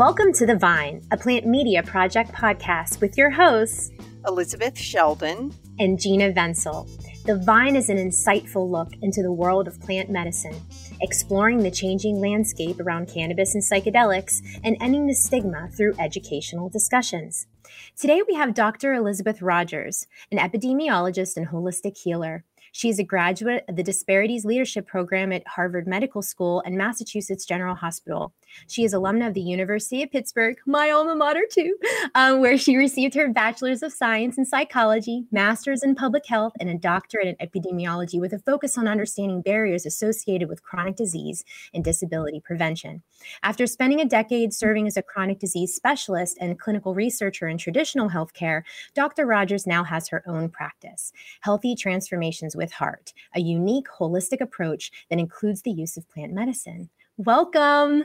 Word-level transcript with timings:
Welcome 0.00 0.32
to 0.32 0.46
The 0.46 0.56
Vine, 0.56 1.02
a 1.10 1.16
plant 1.18 1.44
media 1.44 1.82
project 1.82 2.32
podcast 2.32 3.02
with 3.02 3.18
your 3.18 3.28
hosts, 3.28 3.90
Elizabeth 4.26 4.78
Sheldon 4.78 5.52
and 5.78 6.00
Gina 6.00 6.32
Venzel. 6.32 6.88
The 7.26 7.36
Vine 7.36 7.76
is 7.76 7.90
an 7.90 7.98
insightful 7.98 8.70
look 8.70 8.88
into 9.02 9.20
the 9.20 9.30
world 9.30 9.68
of 9.68 9.78
plant 9.78 10.08
medicine, 10.08 10.58
exploring 11.02 11.58
the 11.58 11.70
changing 11.70 12.18
landscape 12.18 12.80
around 12.80 13.12
cannabis 13.12 13.54
and 13.54 13.62
psychedelics, 13.62 14.40
and 14.64 14.74
ending 14.80 15.06
the 15.06 15.14
stigma 15.14 15.68
through 15.76 15.92
educational 15.98 16.70
discussions. 16.70 17.46
Today 17.94 18.22
we 18.26 18.34
have 18.36 18.54
Dr. 18.54 18.94
Elizabeth 18.94 19.42
Rodgers, 19.42 20.06
an 20.32 20.38
epidemiologist 20.38 21.36
and 21.36 21.48
holistic 21.48 21.98
healer. 21.98 22.46
She 22.72 22.88
is 22.88 22.98
a 22.98 23.04
graduate 23.04 23.64
of 23.68 23.76
the 23.76 23.82
Disparities 23.82 24.46
Leadership 24.46 24.86
Program 24.86 25.30
at 25.30 25.46
Harvard 25.46 25.86
Medical 25.86 26.22
School 26.22 26.62
and 26.64 26.78
Massachusetts 26.78 27.44
General 27.44 27.74
Hospital. 27.74 28.32
She 28.68 28.84
is 28.84 28.94
alumna 28.94 29.28
of 29.28 29.34
the 29.34 29.40
University 29.40 30.02
of 30.02 30.10
Pittsburgh, 30.10 30.56
my 30.66 30.90
alma 30.90 31.14
mater 31.14 31.44
too, 31.50 31.76
um, 32.14 32.40
where 32.40 32.58
she 32.58 32.76
received 32.76 33.14
her 33.14 33.28
Bachelor's 33.28 33.82
of 33.82 33.92
Science 33.92 34.38
in 34.38 34.44
Psychology, 34.44 35.26
Master's 35.30 35.82
in 35.82 35.94
Public 35.94 36.26
Health, 36.26 36.52
and 36.60 36.68
a 36.68 36.74
doctorate 36.74 37.26
in 37.26 37.46
Epidemiology 37.46 38.20
with 38.20 38.32
a 38.32 38.38
focus 38.38 38.76
on 38.78 38.88
understanding 38.88 39.42
barriers 39.42 39.86
associated 39.86 40.48
with 40.48 40.62
chronic 40.62 40.96
disease 40.96 41.44
and 41.74 41.84
disability 41.84 42.40
prevention. 42.40 43.02
After 43.42 43.66
spending 43.66 44.00
a 44.00 44.04
decade 44.04 44.52
serving 44.52 44.86
as 44.86 44.96
a 44.96 45.02
chronic 45.02 45.38
disease 45.38 45.74
specialist 45.74 46.38
and 46.40 46.58
clinical 46.58 46.94
researcher 46.94 47.48
in 47.48 47.58
traditional 47.58 48.10
healthcare, 48.10 48.62
Dr. 48.94 49.26
Rodgers 49.26 49.66
now 49.66 49.84
has 49.84 50.08
her 50.08 50.22
own 50.26 50.48
practice, 50.48 51.12
Healthy 51.40 51.76
Transformations 51.76 52.56
with 52.56 52.72
Heart, 52.72 53.12
a 53.34 53.40
unique 53.40 53.86
holistic 53.98 54.40
approach 54.40 54.90
that 55.10 55.18
includes 55.18 55.62
the 55.62 55.70
use 55.70 55.96
of 55.96 56.08
plant 56.08 56.32
medicine. 56.32 56.90
Welcome. 57.16 58.04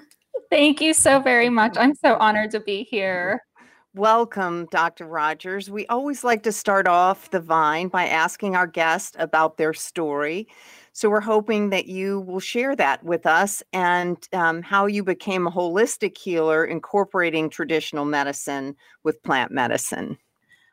Thank 0.50 0.82
you 0.82 0.94
so 0.94 1.20
very 1.20 1.50
much. 1.50 1.76
I'm 1.78 1.96
so 1.96 2.16
honored 2.16 2.52
to 2.52 2.60
be 2.60 2.84
here. 2.84 3.42
Welcome, 3.96 4.68
Dr. 4.72 5.06
Rodgers. 5.06 5.70
We 5.70 5.88
always 5.88 6.24
like 6.24 6.44
to 6.44 6.52
start 6.52 6.86
off 6.86 7.30
the 7.30 7.40
Vine 7.40 7.88
by 7.88 8.08
asking 8.08 8.56
our 8.56 8.68
guest 8.68 9.16
about 9.20 9.56
their 9.56 9.74
story. 9.74 10.50
So 10.92 11.10
we're 11.10 11.22
hoping 11.22 11.70
that 11.70 11.88
you 11.88 12.20
will 12.22 12.42
share 12.42 12.76
that 12.76 13.04
with 13.04 13.26
us 13.26 13.64
and 13.72 14.18
um, 14.34 14.62
how 14.62 14.86
you 14.86 15.04
became 15.04 15.48
a 15.48 15.52
holistic 15.52 16.18
healer 16.18 16.66
incorporating 16.66 17.50
traditional 17.50 18.04
medicine 18.04 18.76
with 19.04 19.24
plant 19.24 19.52
medicine. 19.52 20.18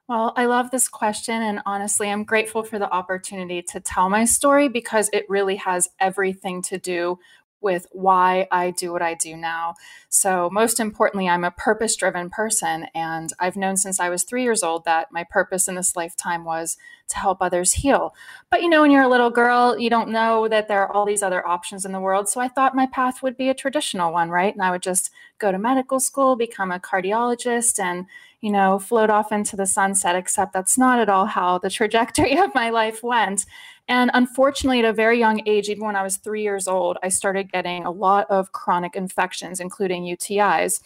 Well, 0.08 0.32
I 0.36 0.46
love 0.46 0.70
this 0.70 0.88
question. 0.88 1.42
And 1.42 1.60
honestly, 1.64 2.10
I'm 2.10 2.24
grateful 2.24 2.64
for 2.64 2.78
the 2.78 2.90
opportunity 2.90 3.62
to 3.62 3.80
tell 3.80 4.10
my 4.10 4.24
story 4.24 4.68
because 4.68 5.08
it 5.12 5.24
really 5.28 5.56
has 5.56 5.88
everything 6.00 6.60
to 6.62 6.78
do 6.78 7.18
with 7.62 7.86
why 7.92 8.46
I 8.50 8.70
do 8.70 8.92
what 8.92 9.02
I 9.02 9.14
do 9.14 9.36
now. 9.36 9.74
So, 10.08 10.50
most 10.50 10.80
importantly, 10.80 11.28
I'm 11.28 11.44
a 11.44 11.50
purpose 11.50 11.96
driven 11.96 12.30
person. 12.30 12.86
And 12.94 13.30
I've 13.38 13.56
known 13.56 13.76
since 13.76 14.00
I 14.00 14.08
was 14.08 14.24
three 14.24 14.42
years 14.42 14.62
old 14.62 14.84
that 14.84 15.12
my 15.12 15.24
purpose 15.24 15.68
in 15.68 15.74
this 15.74 15.96
lifetime 15.96 16.44
was 16.44 16.76
to 17.08 17.18
help 17.18 17.38
others 17.40 17.74
heal. 17.74 18.14
But 18.50 18.62
you 18.62 18.68
know, 18.68 18.82
when 18.82 18.90
you're 18.90 19.02
a 19.02 19.08
little 19.08 19.30
girl, 19.30 19.78
you 19.78 19.90
don't 19.90 20.10
know 20.10 20.48
that 20.48 20.68
there 20.68 20.82
are 20.82 20.92
all 20.92 21.06
these 21.06 21.22
other 21.22 21.46
options 21.46 21.84
in 21.84 21.92
the 21.92 22.00
world. 22.00 22.28
So, 22.28 22.40
I 22.40 22.48
thought 22.48 22.74
my 22.74 22.86
path 22.86 23.22
would 23.22 23.36
be 23.36 23.48
a 23.48 23.54
traditional 23.54 24.12
one, 24.12 24.30
right? 24.30 24.52
And 24.52 24.62
I 24.62 24.70
would 24.70 24.82
just 24.82 25.10
go 25.38 25.52
to 25.52 25.58
medical 25.58 26.00
school, 26.00 26.36
become 26.36 26.70
a 26.70 26.80
cardiologist, 26.80 27.78
and 27.78 28.06
you 28.42 28.50
know, 28.50 28.78
float 28.78 29.08
off 29.08 29.30
into 29.32 29.56
the 29.56 29.66
sunset, 29.66 30.16
except 30.16 30.52
that's 30.52 30.76
not 30.76 30.98
at 30.98 31.08
all 31.08 31.26
how 31.26 31.58
the 31.58 31.70
trajectory 31.70 32.36
of 32.38 32.54
my 32.54 32.68
life 32.70 33.02
went. 33.02 33.46
And 33.88 34.10
unfortunately, 34.14 34.80
at 34.80 34.84
a 34.84 34.92
very 34.92 35.18
young 35.18 35.46
age, 35.46 35.68
even 35.68 35.86
when 35.86 35.96
I 35.96 36.02
was 36.02 36.16
three 36.16 36.42
years 36.42 36.68
old, 36.68 36.98
I 37.02 37.08
started 37.08 37.52
getting 37.52 37.84
a 37.84 37.90
lot 37.90 38.26
of 38.30 38.52
chronic 38.52 38.96
infections, 38.96 39.60
including 39.60 40.04
UTIs. 40.04 40.80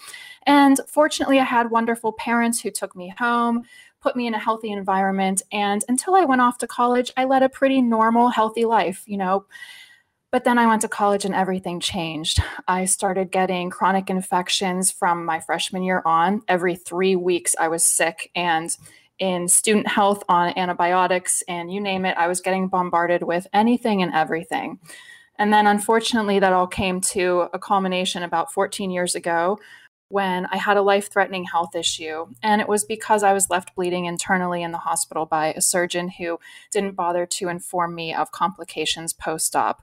And 0.47 0.81
fortunately, 0.87 1.41
I 1.41 1.45
had 1.45 1.71
wonderful 1.71 2.13
parents 2.13 2.61
who 2.61 2.71
took 2.71 2.95
me 2.95 3.13
home, 3.19 3.65
put 4.01 4.17
me 4.17 4.27
in 4.27 4.35
a 4.35 4.39
healthy 4.39 4.71
environment. 4.71 5.43
And 5.51 5.83
until 5.89 6.15
I 6.15 6.25
went 6.25 6.43
off 6.43 6.59
to 6.59 6.67
college, 6.67 7.11
I 7.17 7.25
led 7.25 7.43
a 7.43 7.49
pretty 7.49 7.81
normal, 7.81 8.29
healthy 8.29 8.65
life, 8.67 9.03
you 9.07 9.17
know. 9.17 9.47
But 10.33 10.45
then 10.45 10.59
I 10.59 10.67
went 10.67 10.83
to 10.83 10.89
college 10.89 11.25
and 11.25 11.35
everything 11.35 11.81
changed. 11.81 12.43
I 12.69 12.85
started 12.85 13.31
getting 13.31 13.71
chronic 13.71 14.11
infections 14.11 14.91
from 14.91 15.25
my 15.25 15.41
freshman 15.41 15.83
year 15.83 16.03
on. 16.05 16.43
Every 16.49 16.75
three 16.75 17.17
weeks, 17.17 17.55
I 17.59 17.69
was 17.69 17.85
sick. 17.85 18.31
And 18.35 18.77
in 19.19 19.49
student 19.49 19.89
health 19.89 20.23
on 20.29 20.57
antibiotics 20.59 21.43
and 21.49 21.73
you 21.73 21.81
name 21.81 22.05
it, 22.05 22.17
I 22.19 22.27
was 22.27 22.41
getting 22.41 22.69
bombarded 22.69 23.23
with 23.23 23.47
anything 23.53 24.03
and 24.03 24.13
everything. 24.13 24.79
And 25.39 25.53
then 25.53 25.67
unfortunately, 25.67 26.39
that 26.41 26.53
all 26.53 26.67
came 26.67 27.01
to 27.03 27.49
a 27.53 27.59
culmination 27.59 28.23
about 28.23 28.53
14 28.53 28.91
years 28.91 29.15
ago 29.15 29.59
when 30.09 30.47
I 30.47 30.57
had 30.57 30.77
a 30.77 30.83
life 30.83 31.11
threatening 31.11 31.45
health 31.45 31.75
issue. 31.75 32.27
And 32.43 32.61
it 32.61 32.69
was 32.69 32.85
because 32.85 33.23
I 33.23 33.33
was 33.33 33.51
left 33.51 33.75
bleeding 33.75 34.05
internally 34.05 34.63
in 34.63 34.73
the 34.73 34.79
hospital 34.79 35.27
by 35.27 35.53
a 35.53 35.61
surgeon 35.61 36.09
who 36.09 36.39
didn't 36.71 36.95
bother 36.95 37.27
to 37.27 37.49
inform 37.49 37.95
me 37.95 38.15
of 38.15 38.33
complications 38.33 39.13
post 39.13 39.57
op. 39.57 39.83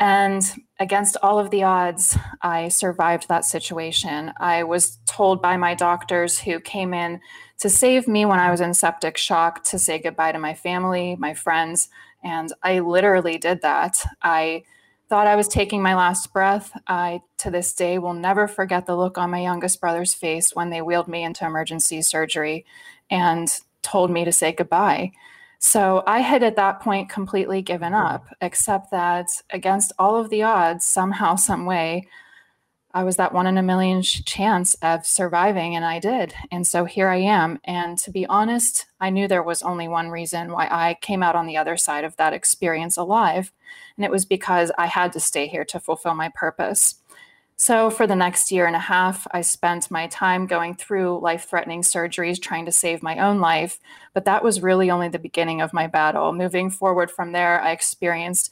And 0.00 0.42
against 0.78 1.18
all 1.22 1.38
of 1.38 1.50
the 1.50 1.62
odds, 1.62 2.16
I 2.40 2.68
survived 2.68 3.28
that 3.28 3.44
situation. 3.44 4.32
I 4.38 4.62
was 4.64 4.98
told 5.06 5.42
by 5.42 5.58
my 5.58 5.74
doctors 5.74 6.38
who 6.40 6.58
came 6.58 6.94
in 6.94 7.20
to 7.58 7.68
save 7.68 8.08
me 8.08 8.24
when 8.24 8.38
I 8.40 8.50
was 8.50 8.62
in 8.62 8.72
septic 8.72 9.18
shock 9.18 9.62
to 9.64 9.78
say 9.78 9.98
goodbye 9.98 10.32
to 10.32 10.38
my 10.38 10.54
family, 10.54 11.16
my 11.16 11.34
friends. 11.34 11.90
And 12.24 12.50
I 12.62 12.78
literally 12.78 13.36
did 13.36 13.60
that. 13.60 14.02
I 14.22 14.62
thought 15.10 15.26
I 15.26 15.36
was 15.36 15.48
taking 15.48 15.82
my 15.82 15.94
last 15.94 16.32
breath. 16.32 16.72
I, 16.86 17.20
to 17.38 17.50
this 17.50 17.74
day, 17.74 17.98
will 17.98 18.14
never 18.14 18.48
forget 18.48 18.86
the 18.86 18.96
look 18.96 19.18
on 19.18 19.30
my 19.30 19.42
youngest 19.42 19.82
brother's 19.82 20.14
face 20.14 20.54
when 20.54 20.70
they 20.70 20.80
wheeled 20.80 21.08
me 21.08 21.22
into 21.24 21.44
emergency 21.44 22.00
surgery 22.00 22.64
and 23.10 23.52
told 23.82 24.10
me 24.10 24.24
to 24.24 24.32
say 24.32 24.52
goodbye. 24.52 25.12
So 25.62 26.02
I 26.06 26.20
had 26.20 26.42
at 26.42 26.56
that 26.56 26.80
point 26.80 27.10
completely 27.10 27.60
given 27.60 27.92
up, 27.92 28.24
except 28.40 28.90
that 28.92 29.28
against 29.50 29.92
all 29.98 30.16
of 30.16 30.30
the 30.30 30.42
odds, 30.42 30.86
somehow, 30.86 31.36
some 31.36 31.66
way, 31.66 32.08
I 32.92 33.04
was 33.04 33.16
that 33.16 33.34
one 33.34 33.46
in 33.46 33.58
a 33.58 33.62
million 33.62 34.02
chance 34.02 34.74
of 34.76 35.06
surviving, 35.06 35.76
and 35.76 35.84
I 35.84 35.98
did. 36.00 36.34
And 36.50 36.66
so 36.66 36.86
here 36.86 37.08
I 37.08 37.18
am. 37.18 37.60
And 37.64 37.98
to 37.98 38.10
be 38.10 38.26
honest, 38.26 38.86
I 39.00 39.10
knew 39.10 39.28
there 39.28 39.42
was 39.42 39.62
only 39.62 39.86
one 39.86 40.08
reason 40.08 40.50
why 40.50 40.66
I 40.70 40.96
came 41.02 41.22
out 41.22 41.36
on 41.36 41.46
the 41.46 41.58
other 41.58 41.76
side 41.76 42.04
of 42.04 42.16
that 42.16 42.32
experience 42.32 42.96
alive. 42.96 43.52
And 43.96 44.04
it 44.04 44.10
was 44.10 44.24
because 44.24 44.72
I 44.78 44.86
had 44.86 45.12
to 45.12 45.20
stay 45.20 45.46
here 45.46 45.64
to 45.66 45.78
fulfill 45.78 46.14
my 46.14 46.30
purpose. 46.34 46.99
So, 47.62 47.90
for 47.90 48.06
the 48.06 48.16
next 48.16 48.50
year 48.50 48.66
and 48.66 48.74
a 48.74 48.78
half, 48.78 49.26
I 49.32 49.42
spent 49.42 49.90
my 49.90 50.06
time 50.06 50.46
going 50.46 50.76
through 50.76 51.20
life 51.20 51.44
threatening 51.46 51.82
surgeries 51.82 52.40
trying 52.40 52.64
to 52.64 52.72
save 52.72 53.02
my 53.02 53.18
own 53.18 53.38
life. 53.38 53.78
But 54.14 54.24
that 54.24 54.42
was 54.42 54.62
really 54.62 54.90
only 54.90 55.08
the 55.08 55.18
beginning 55.18 55.60
of 55.60 55.74
my 55.74 55.86
battle. 55.86 56.32
Moving 56.32 56.70
forward 56.70 57.10
from 57.10 57.32
there, 57.32 57.60
I 57.60 57.72
experienced 57.72 58.50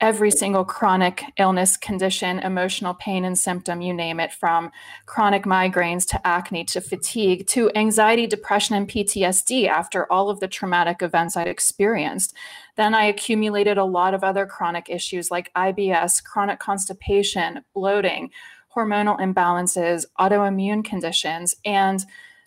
every 0.00 0.30
single 0.30 0.64
chronic 0.64 1.24
illness, 1.36 1.76
condition, 1.76 2.38
emotional 2.38 2.94
pain 2.94 3.24
and 3.24 3.38
symptom, 3.38 3.82
you 3.82 3.92
name 3.92 4.18
it, 4.18 4.32
from 4.32 4.70
chronic 5.06 5.44
migraines 5.44 6.06
to 6.08 6.26
acne 6.26 6.64
to 6.64 6.80
fatigue 6.80 7.46
to 7.46 7.70
anxiety, 7.74 8.26
depression, 8.26 8.76
and 8.76 8.88
PTSD 8.88 9.68
after 9.68 10.10
all 10.10 10.30
of 10.30 10.40
the 10.40 10.48
traumatic 10.48 11.02
events 11.02 11.36
I'd 11.36 11.48
experienced. 11.48 12.34
Then 12.76 12.94
I 12.94 13.04
accumulated 13.04 13.76
a 13.76 13.84
lot 13.84 14.14
of 14.14 14.24
other 14.24 14.46
chronic 14.46 14.88
issues 14.88 15.30
like 15.30 15.52
IBS, 15.54 16.24
chronic 16.24 16.58
constipation, 16.58 17.62
bloating, 17.74 18.30
hormonal 18.74 19.18
imbalances, 19.18 20.06
autoimmune 20.18 20.84
conditions, 20.84 21.54
and 21.64 22.04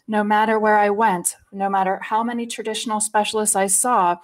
no 0.07 0.23
matter 0.23 0.59
where 0.59 0.77
I 0.77 0.89
went, 0.89 1.37
no 1.51 1.69
matter 1.69 1.99
how 2.01 2.23
many 2.23 2.45
traditional 2.45 2.99
specialists 2.99 3.55
I 3.55 3.67
saw, 3.67 4.17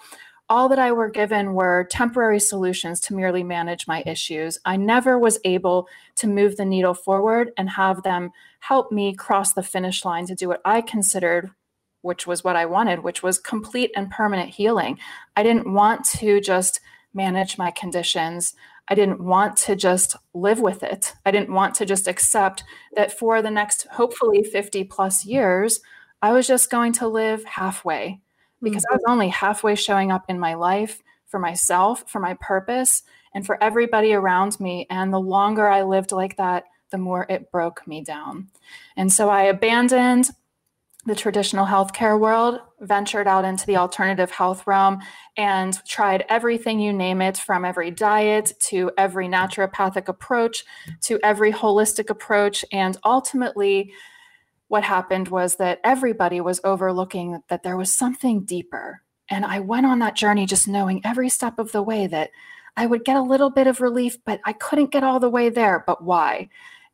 all 0.50 0.68
that 0.68 0.80
I 0.80 0.90
were 0.90 1.08
given 1.08 1.54
were 1.54 1.86
temporary 1.90 2.40
solutions 2.40 2.98
to 3.02 3.14
merely 3.14 3.44
manage 3.44 3.86
my 3.86 4.02
issues. 4.04 4.58
I 4.64 4.76
never 4.76 5.16
was 5.16 5.38
able 5.44 5.88
to 6.16 6.26
move 6.26 6.56
the 6.56 6.64
needle 6.64 6.92
forward 6.92 7.52
and 7.56 7.70
have 7.70 8.02
them 8.02 8.32
help 8.58 8.90
me 8.90 9.14
cross 9.14 9.52
the 9.52 9.62
finish 9.62 10.04
line 10.04 10.26
to 10.26 10.34
do 10.34 10.48
what 10.48 10.60
I 10.64 10.80
considered, 10.80 11.52
which 12.02 12.26
was 12.26 12.42
what 12.42 12.56
I 12.56 12.66
wanted, 12.66 13.04
which 13.04 13.22
was 13.22 13.38
complete 13.38 13.92
and 13.94 14.10
permanent 14.10 14.50
healing. 14.50 14.98
I 15.36 15.44
didn't 15.44 15.72
want 15.72 16.04
to 16.16 16.40
just 16.40 16.80
manage 17.14 17.56
my 17.56 17.70
conditions. 17.70 18.54
I 18.88 18.96
didn't 18.96 19.22
want 19.22 19.56
to 19.58 19.76
just 19.76 20.16
live 20.34 20.58
with 20.58 20.82
it. 20.82 21.14
I 21.24 21.30
didn't 21.30 21.54
want 21.54 21.76
to 21.76 21.86
just 21.86 22.08
accept 22.08 22.64
that 22.96 23.16
for 23.16 23.40
the 23.40 23.52
next, 23.52 23.86
hopefully, 23.92 24.42
50 24.42 24.82
plus 24.84 25.24
years, 25.24 25.80
I 26.20 26.32
was 26.32 26.48
just 26.48 26.70
going 26.70 26.92
to 26.94 27.06
live 27.06 27.44
halfway 27.44 28.20
because 28.62 28.84
mm-hmm. 28.84 28.94
I 28.94 28.96
was 28.96 29.04
only 29.08 29.28
halfway 29.28 29.74
showing 29.74 30.10
up 30.10 30.24
in 30.28 30.38
my 30.38 30.54
life 30.54 31.02
for 31.26 31.38
myself, 31.38 32.04
for 32.08 32.20
my 32.20 32.34
purpose, 32.40 33.02
and 33.34 33.46
for 33.46 33.62
everybody 33.62 34.12
around 34.12 34.58
me. 34.60 34.86
And 34.90 35.12
the 35.12 35.20
longer 35.20 35.68
I 35.68 35.82
lived 35.82 36.12
like 36.12 36.36
that, 36.36 36.64
the 36.90 36.98
more 36.98 37.26
it 37.28 37.52
broke 37.52 37.86
me 37.86 38.02
down. 38.02 38.48
And 38.96 39.12
so 39.12 39.28
I 39.28 39.44
abandoned 39.44 40.30
the 41.06 41.14
traditional 41.14 41.64
healthcare 41.64 42.18
world, 42.20 42.60
ventured 42.80 43.26
out 43.26 43.44
into 43.44 43.64
the 43.64 43.76
alternative 43.76 44.30
health 44.30 44.66
realm, 44.66 45.00
and 45.36 45.78
tried 45.86 46.26
everything 46.28 46.78
you 46.78 46.92
name 46.92 47.22
it 47.22 47.38
from 47.38 47.64
every 47.64 47.90
diet 47.90 48.52
to 48.60 48.90
every 48.98 49.26
naturopathic 49.26 50.08
approach 50.08 50.64
to 51.02 51.18
every 51.22 51.52
holistic 51.52 52.10
approach. 52.10 52.64
And 52.70 52.98
ultimately, 53.04 53.92
what 54.70 54.84
happened 54.84 55.26
was 55.26 55.56
that 55.56 55.80
everybody 55.82 56.40
was 56.40 56.60
overlooking 56.62 57.42
that 57.48 57.64
there 57.64 57.76
was 57.76 57.92
something 57.92 58.44
deeper. 58.44 59.02
And 59.28 59.44
I 59.44 59.58
went 59.58 59.84
on 59.84 59.98
that 59.98 60.14
journey 60.14 60.46
just 60.46 60.68
knowing 60.68 61.00
every 61.04 61.28
step 61.28 61.58
of 61.58 61.72
the 61.72 61.82
way 61.82 62.06
that 62.06 62.30
I 62.76 62.86
would 62.86 63.04
get 63.04 63.16
a 63.16 63.22
little 63.22 63.50
bit 63.50 63.66
of 63.66 63.80
relief, 63.80 64.18
but 64.24 64.40
I 64.44 64.52
couldn't 64.52 64.92
get 64.92 65.02
all 65.02 65.18
the 65.18 65.28
way 65.28 65.48
there. 65.48 65.82
But 65.88 66.04
why? 66.04 66.50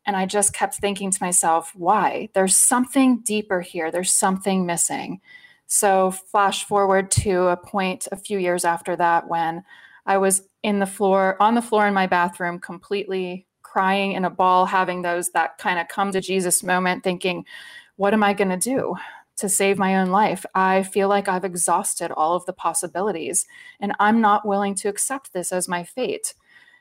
And 0.07 0.15
I 0.15 0.25
just 0.25 0.53
kept 0.53 0.77
thinking 0.77 1.11
to 1.11 1.23
myself, 1.23 1.71
why? 1.75 2.29
There's 2.33 2.55
something 2.55 3.19
deeper 3.19 3.61
here. 3.61 3.91
There's 3.91 4.11
something 4.11 4.65
missing. 4.65 5.21
So, 5.67 6.09
flash 6.09 6.63
forward 6.63 7.11
to 7.11 7.49
a 7.49 7.57
point 7.57 8.07
a 8.11 8.17
few 8.17 8.39
years 8.39 8.65
after 8.65 8.95
that 8.95 9.27
when 9.27 9.63
I 10.07 10.17
was 10.17 10.41
in 10.63 10.79
the 10.79 10.87
floor, 10.87 11.37
on 11.39 11.53
the 11.53 11.61
floor 11.61 11.85
in 11.85 11.93
my 11.93 12.07
bathroom, 12.07 12.57
completely 12.57 13.46
crying 13.77 14.13
in 14.13 14.25
a 14.25 14.29
ball, 14.31 14.65
having 14.65 15.03
those 15.03 15.29
that 15.29 15.55
kind 15.59 15.77
of 15.77 15.87
come 15.87 16.11
to 16.11 16.19
Jesus 16.19 16.63
moment, 16.63 17.03
thinking, 17.03 17.45
what 17.97 18.11
am 18.11 18.23
I 18.23 18.33
going 18.33 18.49
to 18.49 18.57
do 18.57 18.95
to 19.35 19.47
save 19.47 19.77
my 19.77 19.97
own 19.97 20.07
life? 20.07 20.47
I 20.55 20.81
feel 20.81 21.07
like 21.09 21.27
I've 21.27 21.45
exhausted 21.45 22.11
all 22.11 22.35
of 22.35 22.43
the 22.47 22.53
possibilities, 22.53 23.45
and 23.79 23.93
I'm 23.99 24.19
not 24.19 24.47
willing 24.47 24.73
to 24.77 24.89
accept 24.89 25.31
this 25.31 25.51
as 25.51 25.67
my 25.67 25.83
fate. 25.83 26.33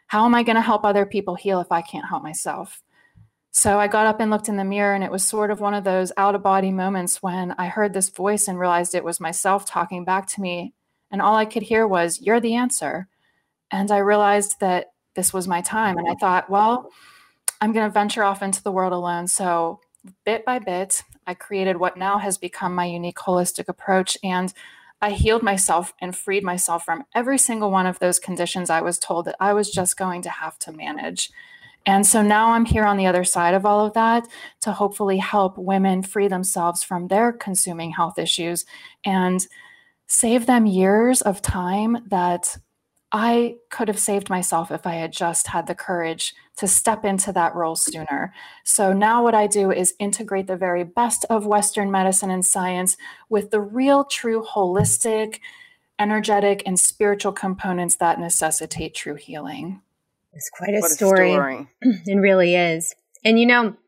How 0.07 0.25
am 0.25 0.35
I 0.35 0.43
going 0.43 0.57
to 0.57 0.63
help 0.63 0.87
other 0.87 1.05
people 1.05 1.35
heal 1.35 1.61
if 1.61 1.71
I 1.71 1.83
can't 1.83 2.09
help 2.09 2.23
myself? 2.23 2.81
So 3.51 3.79
I 3.79 3.89
got 3.89 4.07
up 4.07 4.19
and 4.19 4.31
looked 4.31 4.49
in 4.49 4.57
the 4.57 4.65
mirror, 4.65 4.95
and 4.95 5.05
it 5.05 5.13
was 5.13 5.23
sort 5.23 5.51
of 5.51 5.61
one 5.61 5.75
of 5.75 5.85
those 5.85 6.13
out 6.17 6.35
of 6.35 6.43
body 6.43 6.73
moments 6.73 7.23
when 7.23 7.53
I 7.59 7.67
heard 7.67 7.93
this 7.93 8.09
voice 8.09 8.49
and 8.49 8.59
realized 8.59 8.95
it 8.95 9.05
was 9.05 9.21
myself 9.21 9.67
talking 9.67 10.07
back 10.07 10.27
to 10.29 10.41
me. 10.41 10.73
And 11.11 11.21
all 11.21 11.37
I 11.37 11.45
could 11.45 11.63
hear 11.63 11.87
was, 11.87 12.23
You're 12.23 12.41
the 12.41 12.55
answer. 12.55 13.07
And 13.71 13.91
I 13.91 13.99
realized 13.99 14.61
that 14.61 14.93
this 15.17 15.33
was 15.33 15.49
my 15.49 15.61
time. 15.61 15.99
And 15.99 16.09
I 16.09 16.15
thought, 16.15 16.49
Well, 16.49 16.91
I'm 17.61 17.73
going 17.73 17.87
to 17.87 17.93
venture 17.93 18.23
off 18.23 18.43
into 18.43 18.63
the 18.63 18.71
world 18.71 18.93
alone. 18.93 19.27
So 19.27 19.81
bit 20.25 20.45
by 20.45 20.59
bit, 20.61 21.03
I 21.27 21.35
created 21.35 21.79
what 21.79 21.97
now 21.97 22.19
has 22.19 22.39
become 22.39 22.75
my 22.75 22.85
unique 22.85 23.17
holistic 23.17 23.69
approach. 23.69 24.17
And 24.23 24.53
I 25.01 25.11
healed 25.11 25.43
myself 25.43 25.93
and 26.01 26.17
freed 26.17 26.45
myself 26.45 26.85
from 26.85 27.05
every 27.15 27.39
single 27.39 27.71
one 27.71 27.87
of 27.87 27.99
those 27.99 28.19
conditions 28.19 28.71
I 28.71 28.81
was 28.81 28.99
told 28.99 29.27
that 29.27 29.37
I 29.41 29.53
was 29.53 29.71
just 29.71 29.97
going 29.97 30.23
to 30.23 30.31
have 30.31 30.59
to 30.61 30.73
manage. 30.73 31.31
And 31.85 32.05
so 32.05 32.21
now 32.21 32.53
I'm 32.53 32.65
here 32.65 32.85
on 32.85 32.97
the 32.97 33.07
other 33.07 33.23
side 33.23 33.55
of 33.55 33.65
all 33.65 33.87
of 33.87 33.93
that 33.95 34.27
to 34.63 34.73
hopefully 34.73 35.19
help 35.19 35.57
women 35.57 36.03
free 36.03 36.29
themselves 36.29 36.83
from 36.83 37.09
their 37.09 37.33
consuming 37.33 37.93
health 37.93 38.19
issues 38.19 38.65
and 39.05 39.47
save 40.09 40.47
them 40.47 40.67
years 40.67 41.23
of 41.23 41.43
time 41.43 41.99
that 42.09 42.57
I 43.19 43.57
could 43.71 43.89
have 43.89 43.99
saved 43.99 44.29
myself 44.29 44.71
if 44.71 44.87
I 44.87 44.97
had 44.97 45.11
just 45.11 45.47
had 45.47 45.67
the 45.67 45.75
courage 45.75 46.35
to 46.59 46.69
step 46.69 47.03
into 47.03 47.33
that 47.33 47.55
role 47.55 47.75
sooner. 47.75 48.35
So 48.63 48.93
now 48.93 49.23
what 49.23 49.35
I 49.35 49.47
do 49.47 49.73
is 49.73 49.95
integrate 49.99 50.49
the 50.49 50.57
very 50.57 50.85
best 50.85 51.25
of 51.31 51.47
Western 51.47 51.91
medicine 51.91 52.31
and 52.31 52.45
science 52.45 52.99
with 53.31 53.53
the 53.53 53.61
real, 53.63 54.05
true, 54.05 54.45
holistic, 54.45 55.41
energetic, 55.99 56.63
and 56.67 56.79
spiritual 56.79 57.33
components 57.33 57.97
that 57.97 58.21
necessitate 58.21 58.95
true 58.95 59.15
healing. 59.15 59.81
It's 60.35 60.51
quite 60.51 60.75
a, 60.75 60.83
story. 60.83 61.31
a 61.31 61.33
story. 61.33 61.69
it 61.81 62.21
really 62.21 62.55
is. 62.55 62.95
And 63.25 63.41
you 63.41 63.47
know, 63.47 63.79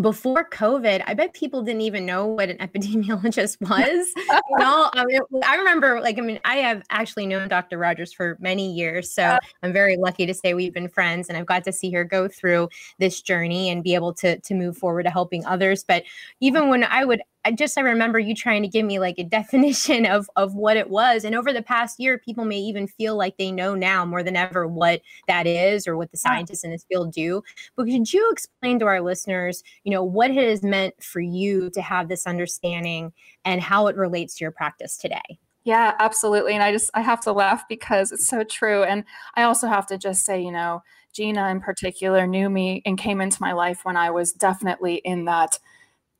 before 0.00 0.48
COVID, 0.48 1.04
I 1.06 1.14
bet 1.14 1.34
people 1.34 1.62
didn't 1.62 1.82
even 1.82 2.04
know 2.04 2.26
what 2.26 2.48
an 2.48 2.56
epidemiologist 2.60 3.60
was. 3.60 4.12
you 4.16 4.58
know, 4.58 4.90
I, 4.92 5.04
mean, 5.04 5.20
I 5.46 5.56
remember, 5.56 6.00
like, 6.00 6.18
I 6.18 6.20
mean, 6.20 6.40
I 6.44 6.56
have 6.56 6.82
actually 6.90 7.26
known 7.26 7.48
Dr. 7.48 7.78
Rodgers 7.78 8.12
for 8.12 8.36
many 8.40 8.72
years, 8.72 9.10
so 9.10 9.38
oh. 9.40 9.46
I'm 9.62 9.72
very 9.72 9.96
lucky 9.96 10.26
to 10.26 10.34
say 10.34 10.54
we've 10.54 10.74
been 10.74 10.88
friends, 10.88 11.28
and 11.28 11.38
I've 11.38 11.46
got 11.46 11.64
to 11.64 11.72
see 11.72 11.90
her 11.92 12.04
go 12.04 12.28
through 12.28 12.68
this 12.98 13.22
journey 13.22 13.70
and 13.70 13.82
be 13.82 13.94
able 13.94 14.12
to 14.14 14.38
to 14.38 14.54
move 14.54 14.76
forward 14.76 15.04
to 15.04 15.10
helping 15.10 15.44
others. 15.46 15.84
But 15.86 16.04
even 16.40 16.68
when 16.68 16.84
I 16.84 17.04
would 17.04 17.22
I 17.44 17.52
just 17.52 17.76
I 17.76 17.82
remember 17.82 18.18
you 18.18 18.34
trying 18.34 18.62
to 18.62 18.68
give 18.68 18.86
me 18.86 18.98
like 18.98 19.18
a 19.18 19.24
definition 19.24 20.06
of 20.10 20.28
of 20.36 20.54
what 20.54 20.76
it 20.76 20.90
was. 20.90 21.24
And 21.24 21.34
over 21.34 21.52
the 21.52 21.62
past 21.62 22.00
year, 22.00 22.18
people 22.18 22.44
may 22.44 22.58
even 22.58 22.86
feel 22.86 23.16
like 23.16 23.36
they 23.36 23.52
know 23.52 23.74
now 23.74 24.04
more 24.04 24.22
than 24.22 24.36
ever 24.36 24.66
what 24.66 25.02
that 25.28 25.46
is 25.46 25.86
or 25.86 25.96
what 25.96 26.10
the 26.10 26.16
scientists 26.16 26.64
in 26.64 26.70
this 26.70 26.84
field 26.84 27.12
do. 27.12 27.42
But 27.76 27.86
could 27.86 28.12
you 28.12 28.30
explain 28.30 28.78
to 28.78 28.86
our 28.86 29.00
listeners, 29.00 29.62
you 29.84 29.92
know, 29.92 30.02
what 30.02 30.30
it 30.30 30.48
has 30.48 30.62
meant 30.62 31.02
for 31.02 31.20
you 31.20 31.70
to 31.70 31.82
have 31.82 32.08
this 32.08 32.26
understanding 32.26 33.12
and 33.44 33.60
how 33.60 33.86
it 33.86 33.96
relates 33.96 34.36
to 34.36 34.44
your 34.44 34.52
practice 34.52 34.96
today? 34.96 35.38
Yeah, 35.64 35.94
absolutely. 35.98 36.52
And 36.52 36.62
I 36.62 36.72
just 36.72 36.90
I 36.94 37.00
have 37.00 37.20
to 37.22 37.32
laugh 37.32 37.64
because 37.68 38.12
it's 38.12 38.26
so 38.26 38.44
true. 38.44 38.82
And 38.84 39.04
I 39.34 39.44
also 39.44 39.66
have 39.66 39.86
to 39.86 39.96
just 39.96 40.24
say, 40.24 40.40
you 40.42 40.52
know, 40.52 40.82
Gina 41.14 41.48
in 41.48 41.60
particular 41.60 42.26
knew 42.26 42.50
me 42.50 42.82
and 42.84 42.98
came 42.98 43.20
into 43.20 43.40
my 43.40 43.52
life 43.52 43.80
when 43.84 43.96
I 43.96 44.10
was 44.10 44.32
definitely 44.32 44.96
in 44.96 45.24
that 45.24 45.58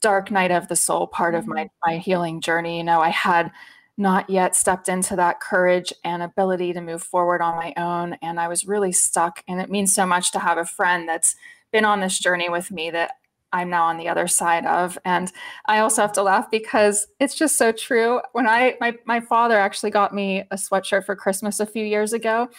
dark 0.05 0.31
night 0.31 0.51
of 0.51 0.69
the 0.69 0.77
soul 0.77 1.07
part 1.07 1.35
of 1.35 1.47
my 1.47 1.65
mm-hmm. 1.65 1.91
my 1.91 1.97
healing 1.97 2.43
journey. 2.43 2.77
You 2.77 2.85
know 2.85 3.01
i 3.01 3.09
had 3.09 3.51
not 3.97 4.29
yet 4.29 4.55
stepped 4.55 4.87
into 4.89 5.17
that 5.17 5.41
courage 5.41 5.95
and 6.05 6.23
ability 6.23 6.75
to 6.75 6.81
move 6.83 7.03
forward 7.03 7.41
on 7.41 7.57
my 7.57 7.73
own 7.79 8.15
and 8.21 8.39
i 8.39 8.47
was 8.47 8.67
really 8.67 8.93
stuck 8.93 9.43
and 9.49 9.61
it 9.61 9.71
means 9.71 9.95
so 9.95 10.05
much 10.05 10.31
to 10.33 10.39
have 10.41 10.59
a 10.59 10.65
friend 10.65 11.09
that's 11.09 11.37
been 11.73 11.85
on 11.87 12.01
this 12.01 12.19
journey 12.19 12.51
with 12.51 12.71
me 12.71 12.91
that 12.91 13.13
i'm 13.53 13.71
now 13.71 13.85
on 13.85 13.97
the 13.97 14.09
other 14.09 14.29
side 14.29 14.67
of. 14.67 14.99
And 15.07 15.33
i 15.65 15.79
also 15.79 16.03
have 16.03 16.13
to 16.13 16.23
laugh 16.23 16.51
because 16.51 17.07
it's 17.19 17.35
just 17.35 17.57
so 17.57 17.73
true. 17.73 18.21
When 18.33 18.47
i 18.47 18.77
my, 18.83 18.95
my 19.07 19.21
father 19.21 19.59
actually 19.59 19.91
got 19.91 20.13
me 20.13 20.45
a 20.51 20.57
sweatshirt 20.57 21.07
for 21.07 21.17
christmas 21.17 21.61
a 21.61 21.67
few 21.67 21.85
years 21.85 22.13
ago 22.13 22.51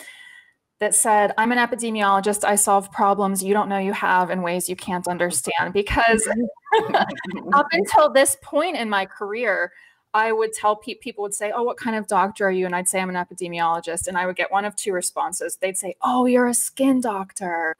that 0.80 0.94
said, 0.94 1.34
I'm 1.38 1.52
an 1.52 1.58
epidemiologist. 1.58 2.44
I 2.44 2.56
solve 2.56 2.92
problems 2.92 3.44
you 3.44 3.54
don't 3.54 3.70
know 3.70 3.78
you 3.78 3.94
have 3.94 4.30
in 4.30 4.42
ways 4.42 4.68
you 4.68 4.76
can't 4.76 5.08
understand. 5.08 5.74
Because 5.74 6.28
up 7.54 7.68
until 7.72 8.12
this 8.12 8.38
point 8.42 8.76
in 8.76 8.90
my 8.90 9.06
career, 9.06 9.72
I 10.14 10.32
would 10.32 10.54
tell 10.54 10.78
pe- 10.78 10.96
people 10.96 11.24
would 11.24 11.34
say, 11.34 11.52
"Oh, 11.54 11.64
what 11.64 11.78
kind 11.78 11.96
of 11.96 12.08
doctor 12.08 12.46
are 12.46 12.52
you?" 12.52 12.66
And 12.66 12.76
I'd 12.76 12.88
say, 12.88 13.00
"I'm 13.00 13.10
an 13.10 13.16
epidemiologist." 13.16 14.08
And 14.08 14.18
I 14.18 14.26
would 14.26 14.36
get 14.36 14.52
one 14.52 14.66
of 14.66 14.76
two 14.76 14.94
responses. 14.94 15.58
They'd 15.58 15.78
say, 15.78 15.96
"Oh, 16.02 16.26
you're 16.26 16.48
a 16.48 16.54
skin 16.54 17.02
doctor." 17.02 17.76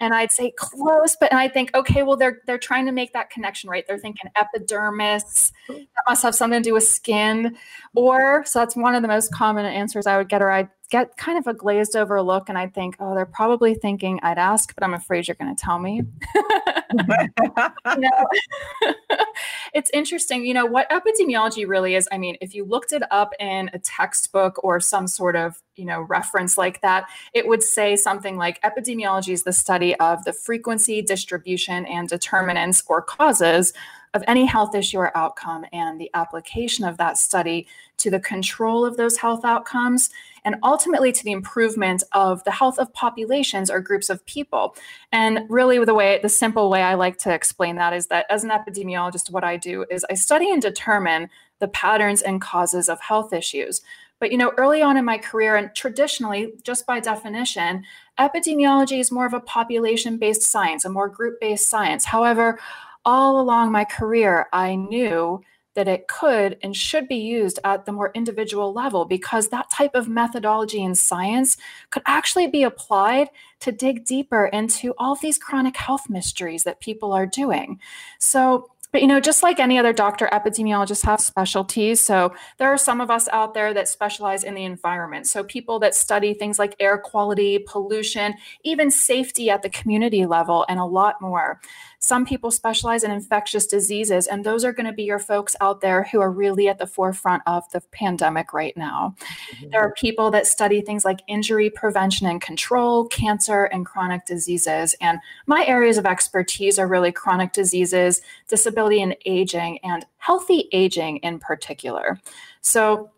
and 0.00 0.12
I'd 0.12 0.32
say 0.32 0.52
close, 0.56 1.16
but 1.18 1.30
and 1.30 1.38
I 1.38 1.48
think, 1.48 1.74
okay, 1.74 2.02
well, 2.02 2.16
they're 2.16 2.40
they're 2.46 2.58
trying 2.58 2.86
to 2.86 2.92
make 2.92 3.12
that 3.12 3.30
connection, 3.30 3.70
right? 3.70 3.86
They're 3.86 3.98
thinking 3.98 4.30
epidermis, 4.36 5.52
that 5.68 5.86
must 6.08 6.22
have 6.22 6.34
something 6.34 6.62
to 6.62 6.68
do 6.68 6.74
with 6.74 6.86
skin. 6.86 7.56
Or 7.94 8.44
so 8.44 8.58
that's 8.58 8.76
one 8.76 8.94
of 8.94 9.02
the 9.02 9.08
most 9.08 9.32
common 9.32 9.64
answers 9.64 10.06
I 10.06 10.16
would 10.18 10.28
get, 10.28 10.42
or 10.42 10.50
I'd 10.50 10.68
get 10.90 11.16
kind 11.16 11.38
of 11.38 11.46
a 11.46 11.54
glazed 11.54 11.96
over 11.96 12.20
look 12.22 12.48
and 12.48 12.58
I'd 12.58 12.74
think, 12.74 12.96
oh, 13.00 13.14
they're 13.14 13.26
probably 13.26 13.74
thinking 13.74 14.20
I'd 14.22 14.38
ask, 14.38 14.74
but 14.74 14.84
I'm 14.84 14.94
afraid 14.94 15.26
you're 15.26 15.34
going 15.34 15.54
to 15.54 15.60
tell 15.60 15.78
me. 15.78 16.02
it's 19.74 19.90
interesting. 19.92 20.44
You 20.44 20.54
know, 20.54 20.66
what 20.66 20.88
epidemiology 20.90 21.66
really 21.66 21.94
is, 21.94 22.08
I 22.12 22.18
mean, 22.18 22.36
if 22.40 22.54
you 22.54 22.64
looked 22.64 22.92
it 22.92 23.02
up 23.10 23.32
in 23.40 23.70
a 23.72 23.78
textbook 23.78 24.62
or 24.62 24.80
some 24.80 25.06
sort 25.06 25.36
of, 25.36 25.60
you 25.76 25.84
know, 25.84 26.02
reference 26.02 26.56
like 26.56 26.80
that, 26.82 27.08
it 27.32 27.48
would 27.48 27.62
say 27.62 27.96
something 27.96 28.36
like 28.36 28.60
epidemiology 28.62 29.32
is 29.32 29.42
the 29.42 29.52
study 29.52 29.94
of 29.96 30.24
the 30.24 30.32
frequency, 30.32 31.02
distribution, 31.02 31.86
and 31.86 32.08
determinants 32.08 32.82
or 32.86 33.02
causes 33.02 33.72
of 34.14 34.22
any 34.26 34.46
health 34.46 34.74
issue 34.74 34.98
or 34.98 35.16
outcome 35.16 35.66
and 35.72 36.00
the 36.00 36.10
application 36.14 36.84
of 36.84 36.96
that 36.96 37.18
study 37.18 37.66
to 37.98 38.10
the 38.10 38.20
control 38.20 38.84
of 38.84 38.96
those 38.96 39.16
health 39.18 39.44
outcomes 39.44 40.10
and 40.44 40.56
ultimately 40.62 41.10
to 41.10 41.24
the 41.24 41.32
improvement 41.32 42.02
of 42.12 42.42
the 42.44 42.50
health 42.50 42.78
of 42.78 42.92
populations 42.92 43.70
or 43.70 43.80
groups 43.80 44.08
of 44.08 44.24
people. 44.26 44.76
And 45.10 45.40
really, 45.48 45.82
the 45.84 45.94
way, 45.94 46.20
the 46.22 46.28
simple 46.28 46.70
way 46.70 46.82
I 46.82 46.94
like 46.94 47.18
to 47.18 47.34
explain 47.34 47.76
that 47.76 47.92
is 47.92 48.06
that 48.06 48.26
as 48.30 48.44
an 48.44 48.50
epidemiologist, 48.50 49.30
what 49.30 49.44
I 49.44 49.56
do 49.56 49.84
is 49.90 50.06
I 50.10 50.14
study 50.14 50.50
and 50.50 50.62
determine 50.62 51.28
the 51.58 51.68
patterns 51.68 52.22
and 52.22 52.40
causes 52.40 52.88
of 52.88 53.00
health 53.00 53.32
issues. 53.32 53.80
But 54.20 54.32
you 54.32 54.38
know, 54.38 54.52
early 54.56 54.80
on 54.80 54.96
in 54.96 55.04
my 55.04 55.18
career, 55.18 55.56
and 55.56 55.74
traditionally, 55.74 56.52
just 56.62 56.86
by 56.86 57.00
definition, 57.00 57.84
epidemiology 58.18 59.00
is 59.00 59.10
more 59.10 59.26
of 59.26 59.34
a 59.34 59.40
population 59.40 60.18
based 60.18 60.42
science, 60.42 60.84
a 60.84 60.88
more 60.88 61.08
group 61.08 61.40
based 61.40 61.68
science. 61.68 62.04
However, 62.04 62.58
all 63.04 63.40
along 63.40 63.72
my 63.72 63.84
career, 63.84 64.46
I 64.52 64.74
knew 64.76 65.42
that 65.74 65.88
it 65.88 66.06
could 66.06 66.56
and 66.62 66.76
should 66.76 67.08
be 67.08 67.16
used 67.16 67.58
at 67.64 67.84
the 67.84 67.92
more 67.92 68.12
individual 68.14 68.72
level 68.72 69.04
because 69.04 69.48
that 69.48 69.68
type 69.70 69.90
of 69.94 70.08
methodology 70.08 70.84
and 70.84 70.96
science 70.96 71.56
could 71.90 72.04
actually 72.06 72.46
be 72.46 72.62
applied 72.62 73.28
to 73.58 73.72
dig 73.72 74.04
deeper 74.04 74.46
into 74.46 74.94
all 74.98 75.14
of 75.14 75.20
these 75.20 75.36
chronic 75.36 75.76
health 75.76 76.08
mysteries 76.08 76.62
that 76.62 76.78
people 76.78 77.12
are 77.12 77.26
doing. 77.26 77.80
So, 78.20 78.70
But 78.92 79.02
you 79.02 79.08
know, 79.08 79.18
just 79.18 79.42
like 79.42 79.58
any 79.58 79.76
other 79.76 79.92
doctor, 79.92 80.28
epidemiologists 80.32 81.04
have 81.04 81.20
specialties. 81.20 81.98
So 81.98 82.32
there 82.58 82.68
are 82.68 82.78
some 82.78 83.00
of 83.00 83.10
us 83.10 83.26
out 83.32 83.52
there 83.52 83.74
that 83.74 83.88
specialize 83.88 84.44
in 84.44 84.54
the 84.54 84.62
environment. 84.62 85.26
So 85.26 85.42
people 85.42 85.80
that 85.80 85.96
study 85.96 86.32
things 86.34 86.60
like 86.60 86.76
air 86.78 86.98
quality, 86.98 87.58
pollution, 87.58 88.34
even 88.62 88.92
safety 88.92 89.50
at 89.50 89.62
the 89.62 89.70
community 89.70 90.24
level, 90.26 90.64
and 90.68 90.78
a 90.78 90.84
lot 90.84 91.20
more. 91.20 91.60
Some 92.04 92.26
people 92.26 92.50
specialize 92.50 93.02
in 93.02 93.10
infectious 93.10 93.64
diseases, 93.64 94.26
and 94.26 94.44
those 94.44 94.62
are 94.62 94.74
going 94.74 94.84
to 94.84 94.92
be 94.92 95.04
your 95.04 95.18
folks 95.18 95.56
out 95.62 95.80
there 95.80 96.02
who 96.02 96.20
are 96.20 96.30
really 96.30 96.68
at 96.68 96.76
the 96.76 96.86
forefront 96.86 97.42
of 97.46 97.64
the 97.70 97.80
pandemic 97.92 98.52
right 98.52 98.76
now. 98.76 99.14
Mm-hmm. 99.22 99.70
There 99.70 99.80
are 99.80 99.94
people 99.94 100.30
that 100.32 100.46
study 100.46 100.82
things 100.82 101.06
like 101.06 101.20
injury 101.28 101.70
prevention 101.70 102.26
and 102.26 102.42
control, 102.42 103.06
cancer, 103.06 103.64
and 103.64 103.86
chronic 103.86 104.26
diseases. 104.26 104.94
And 105.00 105.18
my 105.46 105.64
areas 105.64 105.96
of 105.96 106.04
expertise 106.04 106.78
are 106.78 106.86
really 106.86 107.10
chronic 107.10 107.54
diseases, 107.54 108.20
disability 108.48 109.00
and 109.00 109.16
aging, 109.24 109.78
and 109.82 110.04
healthy 110.18 110.68
aging 110.72 111.16
in 111.18 111.38
particular. 111.38 112.20
So, 112.60 113.12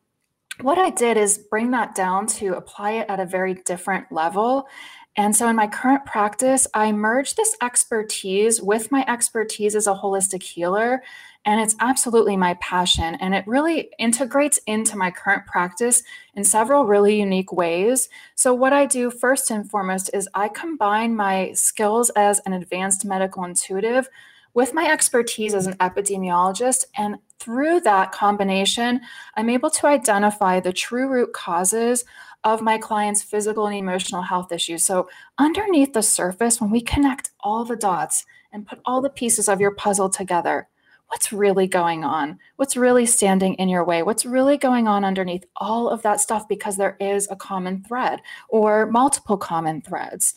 what 0.60 0.78
I 0.78 0.90
did 0.90 1.16
is 1.16 1.38
bring 1.38 1.72
that 1.72 1.96
down 1.96 2.28
to 2.38 2.54
apply 2.54 2.92
it 2.92 3.10
at 3.10 3.18
a 3.18 3.26
very 3.26 3.54
different 3.54 4.10
level 4.12 4.68
and 5.16 5.34
so 5.34 5.48
in 5.48 5.56
my 5.56 5.66
current 5.66 6.04
practice, 6.04 6.66
I 6.74 6.92
merge 6.92 7.34
this 7.34 7.56
expertise 7.62 8.60
with 8.60 8.92
my 8.92 9.02
expertise 9.08 9.74
as 9.74 9.86
a 9.86 9.94
holistic 9.94 10.42
healer. 10.42 11.02
And 11.46 11.60
it's 11.60 11.76
absolutely 11.80 12.36
my 12.36 12.54
passion. 12.54 13.14
And 13.14 13.34
it 13.34 13.46
really 13.46 13.90
integrates 13.98 14.58
into 14.66 14.96
my 14.96 15.10
current 15.10 15.46
practice 15.46 16.02
in 16.34 16.44
several 16.44 16.84
really 16.84 17.18
unique 17.18 17.52
ways. 17.52 18.10
So, 18.34 18.52
what 18.52 18.74
I 18.74 18.84
do 18.84 19.10
first 19.10 19.50
and 19.50 19.70
foremost 19.70 20.10
is 20.12 20.28
I 20.34 20.48
combine 20.48 21.16
my 21.16 21.52
skills 21.52 22.10
as 22.10 22.40
an 22.40 22.52
advanced 22.52 23.04
medical 23.04 23.44
intuitive 23.44 24.08
with 24.52 24.74
my 24.74 24.90
expertise 24.90 25.54
as 25.54 25.66
an 25.66 25.74
epidemiologist. 25.74 26.86
And 26.96 27.16
through 27.38 27.80
that 27.80 28.10
combination, 28.12 29.00
I'm 29.34 29.50
able 29.50 29.70
to 29.70 29.86
identify 29.86 30.60
the 30.60 30.72
true 30.72 31.08
root 31.08 31.32
causes 31.32 32.04
of 32.46 32.62
my 32.62 32.78
clients' 32.78 33.22
physical 33.24 33.66
and 33.66 33.74
emotional 33.74 34.22
health 34.22 34.52
issues. 34.52 34.84
So, 34.84 35.08
underneath 35.36 35.92
the 35.92 36.02
surface, 36.02 36.60
when 36.60 36.70
we 36.70 36.80
connect 36.80 37.30
all 37.40 37.64
the 37.64 37.74
dots 37.74 38.24
and 38.52 38.66
put 38.66 38.78
all 38.84 39.02
the 39.02 39.10
pieces 39.10 39.48
of 39.48 39.60
your 39.60 39.72
puzzle 39.72 40.08
together, 40.08 40.68
what's 41.08 41.32
really 41.32 41.66
going 41.66 42.04
on? 42.04 42.38
What's 42.54 42.76
really 42.76 43.04
standing 43.04 43.54
in 43.54 43.68
your 43.68 43.84
way? 43.84 44.04
What's 44.04 44.24
really 44.24 44.56
going 44.56 44.86
on 44.86 45.04
underneath 45.04 45.44
all 45.56 45.88
of 45.88 46.02
that 46.02 46.20
stuff? 46.20 46.46
Because 46.46 46.76
there 46.76 46.96
is 47.00 47.26
a 47.32 47.36
common 47.36 47.82
thread 47.82 48.22
or 48.48 48.86
multiple 48.86 49.36
common 49.36 49.82
threads. 49.82 50.34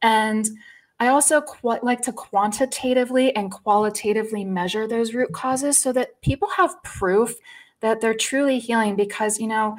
And 0.00 0.48
I 1.00 1.08
also 1.08 1.40
qu- 1.40 1.80
like 1.82 2.02
to 2.02 2.12
quantitatively 2.12 3.34
and 3.34 3.50
qualitatively 3.50 4.44
measure 4.44 4.86
those 4.86 5.12
root 5.12 5.32
causes 5.32 5.76
so 5.76 5.92
that 5.92 6.20
people 6.22 6.48
have 6.56 6.80
proof 6.84 7.34
that 7.80 8.00
they're 8.00 8.14
truly 8.14 8.58
healing 8.58 8.96
because, 8.96 9.38
you 9.38 9.46
know, 9.46 9.76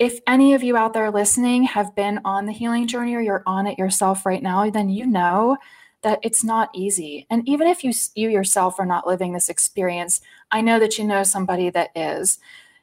if 0.00 0.18
any 0.26 0.54
of 0.54 0.62
you 0.62 0.78
out 0.78 0.94
there 0.94 1.10
listening 1.10 1.62
have 1.64 1.94
been 1.94 2.20
on 2.24 2.46
the 2.46 2.52
healing 2.52 2.86
journey 2.86 3.14
or 3.14 3.20
you're 3.20 3.42
on 3.46 3.66
it 3.66 3.78
yourself 3.78 4.24
right 4.24 4.42
now, 4.42 4.68
then 4.70 4.88
you 4.88 5.06
know 5.06 5.58
that 6.00 6.18
it's 6.22 6.42
not 6.42 6.70
easy. 6.74 7.26
And 7.28 7.46
even 7.46 7.66
if 7.66 7.84
you 7.84 7.92
you 8.14 8.30
yourself 8.30 8.80
are 8.80 8.86
not 8.86 9.06
living 9.06 9.34
this 9.34 9.50
experience, 9.50 10.22
I 10.50 10.62
know 10.62 10.78
that 10.78 10.96
you 10.96 11.04
know 11.04 11.22
somebody 11.22 11.68
that 11.70 11.90
is. 11.94 12.38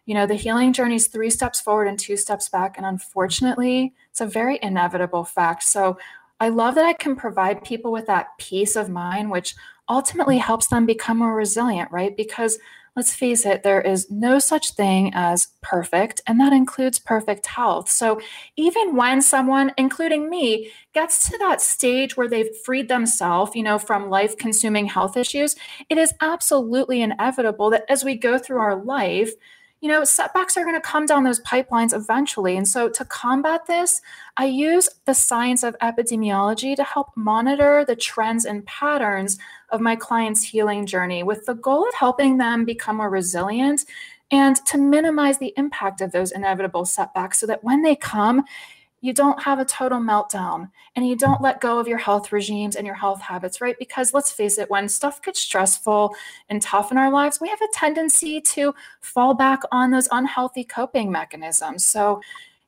You 0.05 0.13
know, 0.13 0.27
the 0.27 0.35
healing 0.35 0.71
journey 0.71 0.95
is 0.95 1.07
three 1.07 1.31
steps 1.31 1.59
forward 1.59 1.87
and 1.87 1.99
two 1.99 2.15
steps 2.15 2.49
back. 2.49 2.77
And 2.77 2.85
unfortunately, 2.85 3.93
it's 4.11 4.21
a 4.21 4.27
very 4.27 4.59
inevitable 4.61 5.25
fact. 5.25 5.63
So 5.63 5.97
I 6.39 6.49
love 6.49 6.75
that 6.75 6.85
I 6.85 6.93
can 6.93 7.15
provide 7.15 7.63
people 7.63 7.91
with 7.91 8.05
that 8.05 8.37
peace 8.37 8.75
of 8.75 8.89
mind, 8.89 9.31
which 9.31 9.55
ultimately 9.89 10.37
helps 10.37 10.67
them 10.67 10.85
become 10.85 11.17
more 11.17 11.35
resilient, 11.35 11.91
right? 11.91 12.15
Because 12.15 12.59
let's 12.97 13.13
face 13.13 13.45
it, 13.45 13.61
there 13.61 13.79
is 13.79 14.09
no 14.09 14.39
such 14.39 14.71
thing 14.71 15.11
as 15.13 15.49
perfect, 15.61 16.19
and 16.25 16.39
that 16.39 16.51
includes 16.51 16.97
perfect 16.97 17.45
health. 17.45 17.89
So 17.91 18.19
even 18.55 18.95
when 18.95 19.21
someone, 19.21 19.71
including 19.77 20.31
me, 20.31 20.71
gets 20.95 21.29
to 21.29 21.37
that 21.37 21.61
stage 21.61 22.17
where 22.17 22.27
they've 22.27 22.49
freed 22.65 22.89
themselves, 22.89 23.55
you 23.55 23.61
know, 23.61 23.77
from 23.77 24.09
life 24.09 24.35
consuming 24.35 24.87
health 24.87 25.15
issues, 25.15 25.55
it 25.89 25.99
is 25.99 26.11
absolutely 26.21 27.03
inevitable 27.03 27.69
that 27.69 27.85
as 27.87 28.03
we 28.03 28.15
go 28.15 28.39
through 28.39 28.59
our 28.59 28.83
life, 28.83 29.31
you 29.81 29.87
know, 29.89 30.03
setbacks 30.03 30.57
are 30.57 30.63
going 30.63 30.75
to 30.75 30.81
come 30.81 31.05
down 31.05 31.23
those 31.23 31.41
pipelines 31.41 31.93
eventually. 31.93 32.57
And 32.57 32.67
so 32.67 32.89
to 32.89 33.05
combat 33.05 33.67
this, 33.67 34.01
I 34.35 34.45
use 34.45 34.89
the 35.05 35.13
science 35.13 35.61
of 35.63 35.77
epidemiology 35.79 36.75
to 36.75 36.83
help 36.83 37.15
monitor 37.15 37.85
the 37.85 37.95
trends 37.95 38.45
and 38.45 38.65
patterns 38.65 39.37
of 39.69 39.81
my 39.81 39.95
clients' 39.95 40.43
healing 40.43 40.87
journey 40.87 41.21
with 41.21 41.45
the 41.45 41.53
goal 41.53 41.87
of 41.87 41.93
helping 41.93 42.37
them 42.37 42.65
become 42.65 42.97
more 42.97 43.09
resilient 43.09 43.85
and 44.31 44.57
to 44.65 44.77
minimize 44.77 45.37
the 45.37 45.53
impact 45.57 46.01
of 46.01 46.11
those 46.11 46.31
inevitable 46.31 46.85
setbacks 46.85 47.39
so 47.39 47.45
that 47.45 47.63
when 47.63 47.83
they 47.83 47.95
come, 47.95 48.43
you 49.07 49.13
don't 49.13 49.41
have 49.41 49.57
a 49.57 49.63
total 49.63 49.99
meltdown 49.99 50.69
and 50.97 51.07
you 51.07 51.15
don't 51.15 51.39
let 51.41 51.61
go 51.61 51.79
of 51.79 51.87
your 51.87 51.97
health 51.97 52.33
regimes 52.33 52.75
and 52.75 52.85
your 52.85 52.93
health 52.93 53.21
habits, 53.21 53.61
right? 53.61 53.77
Because 53.79 54.13
let's 54.13 54.33
face 54.33 54.57
it, 54.57 54.69
when 54.69 54.89
stuff 54.89 55.21
gets 55.21 55.39
stressful 55.39 56.13
and 56.49 56.61
tough 56.61 56.91
in 56.91 56.97
our 56.97 57.09
lives, 57.09 57.39
we 57.39 57.47
have 57.47 57.61
a 57.61 57.69
tendency 57.73 58.41
to 58.41 58.75
fall 58.99 59.33
back 59.33 59.61
on 59.71 59.91
those 59.91 60.09
unhealthy 60.11 60.65
coping 60.65 61.09
mechanisms. 61.09 61.85
So, 61.85 62.19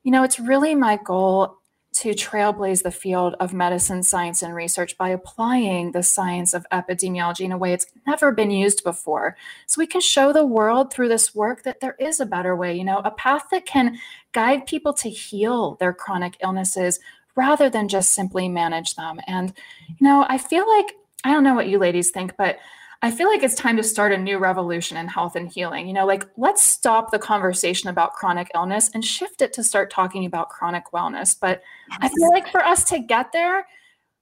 you 0.02 0.10
know, 0.10 0.22
it's 0.22 0.40
really 0.40 0.74
my 0.74 0.98
goal 1.04 1.59
to 2.00 2.14
trailblaze 2.14 2.82
the 2.82 2.90
field 2.90 3.34
of 3.40 3.52
medicine, 3.52 4.02
science, 4.02 4.40
and 4.40 4.54
research 4.54 4.96
by 4.96 5.10
applying 5.10 5.92
the 5.92 6.02
science 6.02 6.54
of 6.54 6.64
epidemiology 6.72 7.40
in 7.40 7.52
a 7.52 7.58
way 7.58 7.74
it's 7.74 7.84
never 8.06 8.32
been 8.32 8.50
used 8.50 8.82
before. 8.82 9.36
So 9.66 9.78
we 9.78 9.86
can 9.86 10.00
show 10.00 10.32
the 10.32 10.46
world 10.46 10.90
through 10.90 11.10
this 11.10 11.34
work 11.34 11.62
that 11.64 11.80
there 11.80 11.96
is 12.00 12.18
a 12.18 12.24
better 12.24 12.56
way, 12.56 12.74
you 12.74 12.84
know, 12.84 13.02
a 13.04 13.10
path 13.10 13.48
that 13.50 13.66
can 13.66 13.98
guide 14.32 14.64
people 14.64 14.94
to 14.94 15.10
heal 15.10 15.74
their 15.74 15.92
chronic 15.92 16.38
illnesses 16.42 17.00
rather 17.34 17.68
than 17.68 17.86
just 17.86 18.14
simply 18.14 18.48
manage 18.48 18.94
them. 18.94 19.20
And, 19.26 19.52
you 19.88 19.96
know, 20.00 20.24
I 20.26 20.38
feel 20.38 20.66
like, 20.66 20.96
I 21.24 21.32
don't 21.32 21.44
know 21.44 21.54
what 21.54 21.68
you 21.68 21.78
ladies 21.78 22.10
think, 22.10 22.34
but 22.38 22.58
I 23.02 23.10
feel 23.10 23.28
like 23.28 23.42
it's 23.42 23.54
time 23.54 23.78
to 23.78 23.82
start 23.82 24.12
a 24.12 24.18
new 24.18 24.38
revolution 24.38 24.98
in 24.98 25.08
health 25.08 25.34
and 25.34 25.50
healing. 25.50 25.86
You 25.86 25.94
know, 25.94 26.06
like 26.06 26.26
let's 26.36 26.62
stop 26.62 27.10
the 27.10 27.18
conversation 27.18 27.88
about 27.88 28.12
chronic 28.12 28.50
illness 28.54 28.90
and 28.92 29.02
shift 29.02 29.40
it 29.40 29.54
to 29.54 29.64
start 29.64 29.90
talking 29.90 30.26
about 30.26 30.50
chronic 30.50 30.84
wellness. 30.92 31.34
But 31.38 31.62
I 32.00 32.08
feel 32.08 32.28
like 32.30 32.48
for 32.50 32.62
us 32.62 32.84
to 32.84 32.98
get 32.98 33.32
there, 33.32 33.66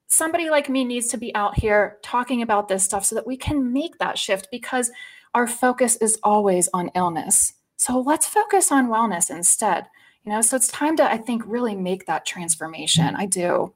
somebody 0.07 0.49
like 0.49 0.69
me 0.69 0.85
needs 0.85 1.09
to 1.09 1.17
be 1.17 1.35
out 1.35 1.59
here 1.59 1.99
talking 2.03 2.41
about 2.43 2.69
this 2.69 2.85
stuff 2.85 3.05
so 3.05 3.17
that 3.17 3.27
we 3.27 3.37
can 3.37 3.73
make 3.73 3.99
that 3.99 4.17
shift 4.17 4.49
because 4.53 4.93
our 5.35 5.49
focus 5.49 5.97
is 5.97 6.19
always 6.23 6.69
on 6.73 6.91
illness. 6.95 7.55
So 7.77 7.99
let's 7.99 8.27
focus 8.27 8.71
on 8.71 8.89
wellness 8.89 9.29
instead. 9.31 9.87
You 10.23 10.33
know, 10.33 10.41
so 10.41 10.57
it's 10.57 10.69
time 10.69 10.97
to, 10.99 11.11
I 11.11 11.17
think, 11.17 11.43
really 11.47 11.75
make 11.75 12.07
that 12.07 12.27
transformation. 12.27 13.17
I 13.17 13.27
do. 13.27 13.75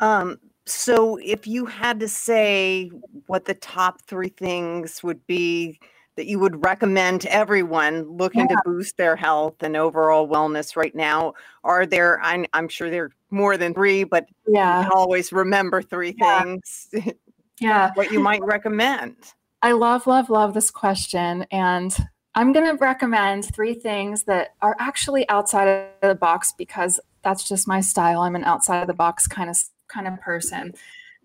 Um, 0.00 0.40
so, 0.66 1.16
if 1.16 1.46
you 1.46 1.66
had 1.66 1.98
to 2.00 2.08
say 2.08 2.90
what 3.26 3.44
the 3.44 3.54
top 3.54 4.00
three 4.02 4.28
things 4.28 5.02
would 5.02 5.26
be 5.26 5.80
that 6.16 6.26
you 6.26 6.38
would 6.38 6.64
recommend 6.64 7.20
to 7.22 7.32
everyone 7.32 8.02
looking 8.04 8.42
yeah. 8.42 8.56
to 8.56 8.62
boost 8.64 8.96
their 8.96 9.16
health 9.16 9.62
and 9.62 9.76
overall 9.76 10.28
wellness 10.28 10.76
right 10.76 10.94
now, 10.94 11.32
are 11.64 11.86
there? 11.86 12.20
I'm, 12.20 12.46
I'm 12.52 12.68
sure 12.68 12.90
there 12.90 13.04
are 13.04 13.12
more 13.30 13.56
than 13.56 13.72
three, 13.72 14.04
but 14.04 14.26
yeah, 14.46 14.88
always 14.92 15.32
remember 15.32 15.82
three 15.82 16.14
yeah. 16.18 16.42
things. 16.42 16.88
yeah, 17.60 17.90
what 17.94 18.12
you 18.12 18.20
might 18.20 18.44
recommend. 18.44 19.16
I 19.62 19.72
love, 19.72 20.06
love, 20.06 20.28
love 20.28 20.54
this 20.54 20.70
question, 20.70 21.46
and 21.50 21.96
I'm 22.34 22.52
going 22.52 22.66
to 22.66 22.76
recommend 22.76 23.54
three 23.54 23.74
things 23.74 24.24
that 24.24 24.54
are 24.60 24.76
actually 24.78 25.28
outside 25.28 25.68
of 25.68 26.08
the 26.08 26.14
box 26.14 26.52
because 26.56 26.98
that's 27.22 27.48
just 27.48 27.68
my 27.68 27.80
style. 27.80 28.20
I'm 28.20 28.36
an 28.36 28.44
outside 28.44 28.80
of 28.80 28.86
the 28.86 28.94
box 28.94 29.26
kind 29.26 29.48
of 29.48 29.56
kind 29.92 30.08
of 30.08 30.20
person. 30.20 30.74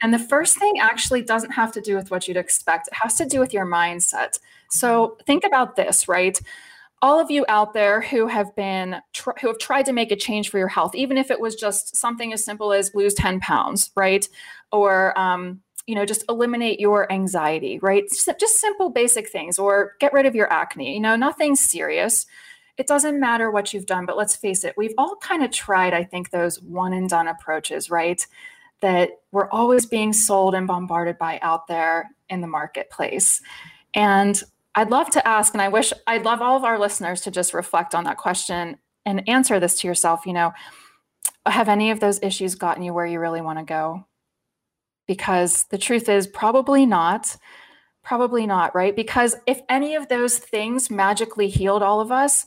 And 0.01 0.13
the 0.13 0.19
first 0.19 0.57
thing 0.57 0.79
actually 0.79 1.23
doesn't 1.23 1.51
have 1.51 1.71
to 1.73 1.81
do 1.81 1.95
with 1.95 2.11
what 2.11 2.27
you'd 2.27 2.37
expect. 2.37 2.87
It 2.87 2.93
has 2.93 3.15
to 3.15 3.25
do 3.25 3.39
with 3.39 3.53
your 3.53 3.65
mindset. 3.65 4.39
So 4.69 5.17
think 5.25 5.43
about 5.45 5.75
this, 5.75 6.07
right? 6.07 6.39
All 7.01 7.19
of 7.19 7.31
you 7.31 7.45
out 7.47 7.73
there 7.73 8.01
who 8.01 8.27
have 8.27 8.55
been 8.55 8.97
tr- 9.13 9.31
who 9.39 9.47
have 9.47 9.59
tried 9.59 9.85
to 9.85 9.93
make 9.93 10.11
a 10.11 10.15
change 10.15 10.49
for 10.49 10.57
your 10.57 10.67
health, 10.67 10.95
even 10.95 11.17
if 11.17 11.29
it 11.29 11.39
was 11.39 11.55
just 11.55 11.95
something 11.95 12.33
as 12.33 12.43
simple 12.43 12.73
as 12.73 12.93
lose 12.95 13.13
10 13.13 13.39
pounds, 13.39 13.91
right? 13.95 14.27
Or 14.71 15.17
um, 15.17 15.61
you 15.87 15.95
know, 15.95 16.05
just 16.05 16.25
eliminate 16.27 16.79
your 16.79 17.11
anxiety, 17.11 17.79
right? 17.79 18.03
Just 18.09 18.59
simple 18.59 18.89
basic 18.89 19.29
things, 19.29 19.57
or 19.57 19.93
get 19.99 20.11
rid 20.11 20.25
of 20.25 20.35
your 20.35 20.51
acne, 20.51 20.93
you 20.93 20.99
know, 20.99 21.15
nothing 21.15 21.55
serious. 21.55 22.25
It 22.77 22.87
doesn't 22.87 23.19
matter 23.19 23.49
what 23.49 23.73
you've 23.73 23.85
done, 23.85 24.05
but 24.05 24.17
let's 24.17 24.35
face 24.35 24.63
it, 24.63 24.75
we've 24.77 24.93
all 24.97 25.15
kind 25.15 25.43
of 25.43 25.49
tried, 25.49 25.93
I 25.93 26.03
think, 26.03 26.29
those 26.29 26.61
one 26.61 26.93
and 26.93 27.09
done 27.09 27.27
approaches, 27.27 27.89
right? 27.89 28.25
That 28.81 29.09
we're 29.31 29.49
always 29.49 29.85
being 29.85 30.13
sold 30.13 30.55
and 30.55 30.67
bombarded 30.67 31.17
by 31.17 31.39
out 31.41 31.67
there 31.67 32.09
in 32.29 32.41
the 32.41 32.47
marketplace. 32.47 33.41
And 33.93 34.41
I'd 34.75 34.91
love 34.91 35.09
to 35.11 35.27
ask, 35.27 35.53
and 35.53 35.61
I 35.61 35.69
wish 35.69 35.91
I'd 36.05 36.25
love 36.25 36.41
all 36.41 36.55
of 36.55 36.63
our 36.63 36.77
listeners 36.77 37.21
to 37.21 37.31
just 37.31 37.53
reflect 37.53 37.95
on 37.95 38.03
that 38.03 38.17
question 38.17 38.77
and 39.05 39.27
answer 39.27 39.59
this 39.59 39.79
to 39.79 39.87
yourself. 39.87 40.25
You 40.25 40.33
know, 40.33 40.53
have 41.45 41.69
any 41.69 41.91
of 41.91 41.99
those 41.99 42.21
issues 42.21 42.55
gotten 42.55 42.83
you 42.83 42.93
where 42.93 43.05
you 43.05 43.19
really 43.19 43.41
want 43.41 43.57
to 43.59 43.65
go? 43.65 44.05
Because 45.07 45.63
the 45.71 45.77
truth 45.77 46.09
is, 46.09 46.27
probably 46.27 46.85
not. 46.85 47.35
Probably 48.03 48.45
not, 48.47 48.73
right? 48.73 48.95
Because 48.95 49.35
if 49.47 49.59
any 49.67 49.95
of 49.95 50.07
those 50.07 50.37
things 50.37 50.89
magically 50.89 51.49
healed 51.49 51.83
all 51.83 51.99
of 51.99 52.11
us, 52.11 52.45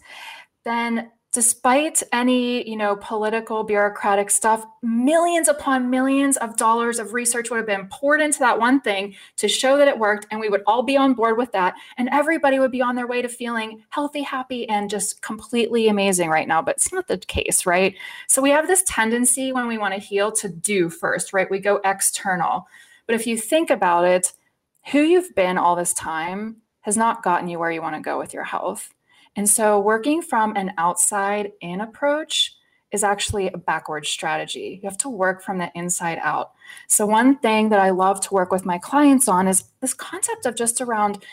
then 0.65 1.11
despite 1.33 2.03
any 2.13 2.69
you 2.69 2.77
know 2.77 2.97
political 2.97 3.63
bureaucratic 3.63 4.31
stuff 4.31 4.65
millions 4.83 5.49
upon 5.49 5.89
millions 5.89 6.37
of 6.39 6.57
dollars 6.57 6.99
of 6.99 7.15
research 7.15 7.51
would 7.51 7.59
have 7.59 7.67
been 7.67 7.87
poured 7.89 8.21
into 8.21 8.39
that 8.41 8.59
one 8.59 8.81
thing 8.81 9.15
to 9.37 9.47
show 9.47 9.77
that 9.77 9.89
it 9.89 9.99
worked 9.99 10.27
and 10.31 10.41
we 10.41 10.49
would 10.49 10.63
all 10.67 10.83
be 10.83 10.97
on 10.97 11.15
board 11.15 11.39
with 11.39 11.53
that 11.53 11.75
and 11.99 12.09
everybody 12.11 12.59
would 12.59 12.73
be 12.73 12.83
on 12.83 12.97
their 12.97 13.07
way 13.07 13.23
to 13.23 13.29
feeling 13.29 13.83
healthy 13.91 14.23
happy 14.23 14.69
and 14.69 14.91
just 14.91 15.23
completely 15.23 15.89
amazing 15.89 16.31
right 16.31 16.49
now. 16.49 16.61
But 16.61 16.77
it's 16.77 16.93
not 16.93 17.07
the 17.07 17.19
case 17.19 17.65
right? 17.65 17.95
So 18.29 18.43
we 18.43 18.51
have 18.51 18.67
this 18.67 18.83
tendency 18.87 19.53
when 19.53 19.69
we 19.69 19.79
want 19.79 19.95
to 19.95 20.01
heal 20.01 20.33
to 20.33 20.49
do 20.49 20.91
first 20.91 21.33
right? 21.33 21.51
We 21.51 21.61
go 21.61 21.81
external. 21.85 22.67
But 23.07 23.15
if 23.15 23.27
you 23.27 23.37
think 23.37 23.71
about 23.71 24.05
it 24.05 24.33
who 24.93 25.01
you've 25.01 25.35
been 25.35 25.59
all 25.59 25.77
this 25.77 25.93
time 25.93 26.57
has 26.83 26.97
not 26.97 27.23
gotten 27.23 27.49
you 27.49 27.59
where 27.59 27.71
you 27.71 27.83
want 27.83 27.95
to 27.95 28.01
go 28.01 28.19
with 28.19 28.33
your 28.33 28.45
health 28.45 28.93
and 29.37 29.49
so, 29.49 29.79
working 29.79 30.23
from 30.23 30.57
an 30.57 30.73
outside 30.77 31.53
in 31.61 31.81
approach 31.81 32.57
is 32.91 33.05
actually 33.05 33.49
a 33.49 33.59
backward 33.59 34.07
strategy. 34.07 34.81
You 34.83 34.89
have 34.89 34.99
to 34.99 35.09
work 35.09 35.43
from 35.43 35.59
the 35.59 35.71
inside 35.75 36.19
out. 36.23 36.53
So, 36.89 37.07
one 37.07 37.39
thing 37.39 37.69
that 37.69 37.79
I 37.79 37.91
love 37.91 38.21
to 38.23 38.35
work 38.35 38.51
with 38.51 38.67
my 38.67 38.79
clients 38.79 39.29
on 39.29 39.47
is 39.47 39.65
this 39.81 39.95
concept 39.95 40.47
of 40.47 40.57
just 40.57 40.81
around 40.81 41.25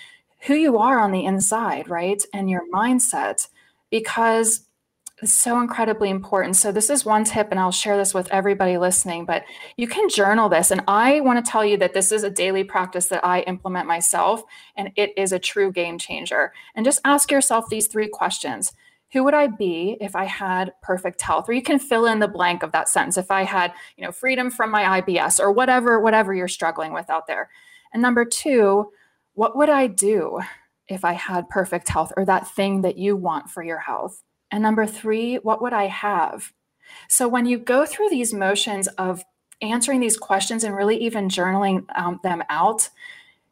who 0.41 0.53
you 0.53 0.77
are 0.77 0.99
on 0.99 1.11
the 1.11 1.25
inside, 1.25 1.89
right? 1.89 2.21
And 2.33 2.49
your 2.49 2.63
mindset. 2.71 3.47
Because 3.89 4.66
is 5.21 5.33
so 5.33 5.59
incredibly 5.59 6.09
important. 6.09 6.55
So, 6.55 6.71
this 6.71 6.89
is 6.89 7.05
one 7.05 7.23
tip, 7.23 7.47
and 7.49 7.59
I'll 7.59 7.71
share 7.71 7.97
this 7.97 8.13
with 8.13 8.31
everybody 8.31 8.77
listening. 8.77 9.25
But 9.25 9.43
you 9.75 9.87
can 9.87 10.09
journal 10.09 10.49
this. 10.49 10.69
And 10.71 10.81
I 10.87 11.21
want 11.21 11.43
to 11.43 11.51
tell 11.51 11.65
you 11.65 11.77
that 11.77 11.93
this 11.93 12.11
is 12.11 12.23
a 12.23 12.29
daily 12.29 12.63
practice 12.63 13.07
that 13.07 13.25
I 13.25 13.41
implement 13.41 13.87
myself, 13.87 14.43
and 14.75 14.91
it 14.95 15.13
is 15.17 15.31
a 15.31 15.39
true 15.39 15.71
game 15.71 15.97
changer. 15.97 16.53
And 16.75 16.85
just 16.85 17.01
ask 17.03 17.31
yourself 17.31 17.65
these 17.69 17.87
three 17.87 18.07
questions 18.07 18.73
Who 19.13 19.23
would 19.23 19.33
I 19.33 19.47
be 19.47 19.97
if 19.99 20.15
I 20.15 20.25
had 20.25 20.73
perfect 20.81 21.21
health? 21.21 21.49
Or 21.49 21.53
you 21.53 21.63
can 21.63 21.79
fill 21.79 22.05
in 22.05 22.19
the 22.19 22.27
blank 22.27 22.61
of 22.61 22.71
that 22.73 22.89
sentence 22.89 23.17
if 23.17 23.31
I 23.31 23.43
had, 23.43 23.73
you 23.95 24.05
know, 24.05 24.11
freedom 24.11 24.51
from 24.51 24.69
my 24.69 25.01
IBS 25.01 25.39
or 25.39 25.51
whatever, 25.51 25.99
whatever 25.99 26.33
you're 26.33 26.47
struggling 26.47 26.93
with 26.93 27.09
out 27.09 27.25
there. 27.25 27.49
And 27.91 28.01
number 28.01 28.25
two, 28.25 28.91
what 29.33 29.55
would 29.57 29.69
I 29.69 29.87
do 29.87 30.41
if 30.87 31.03
I 31.03 31.13
had 31.13 31.49
perfect 31.49 31.89
health 31.89 32.11
or 32.15 32.25
that 32.25 32.47
thing 32.47 32.81
that 32.81 32.97
you 32.97 33.15
want 33.15 33.49
for 33.49 33.63
your 33.63 33.79
health? 33.79 34.23
And 34.51 34.63
number 34.63 34.85
three, 34.85 35.35
what 35.35 35.61
would 35.61 35.73
I 35.73 35.87
have? 35.87 36.53
So 37.09 37.27
when 37.27 37.45
you 37.45 37.57
go 37.57 37.85
through 37.85 38.09
these 38.09 38.33
motions 38.33 38.87
of 38.87 39.23
answering 39.61 39.99
these 39.99 40.17
questions 40.17 40.63
and 40.63 40.75
really 40.75 40.97
even 40.97 41.29
journaling 41.29 41.85
um, 41.97 42.19
them 42.23 42.43
out, 42.49 42.89